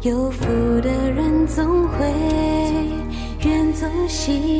[0.02, 0.46] 有福
[0.80, 2.06] 的人总会
[3.44, 4.59] 远走西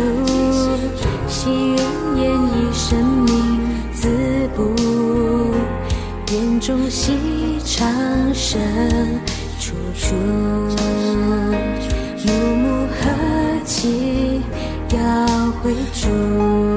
[0.00, 0.06] 住，
[1.28, 1.76] 祈愿
[2.16, 3.60] 演绎生命
[3.92, 4.08] 滋
[4.56, 4.74] 补，
[6.32, 7.86] 愿终夕长
[8.32, 8.58] 生
[9.58, 10.14] 处处。
[12.26, 14.40] 幕幕何期
[14.90, 14.98] 要
[15.62, 16.69] 回驻。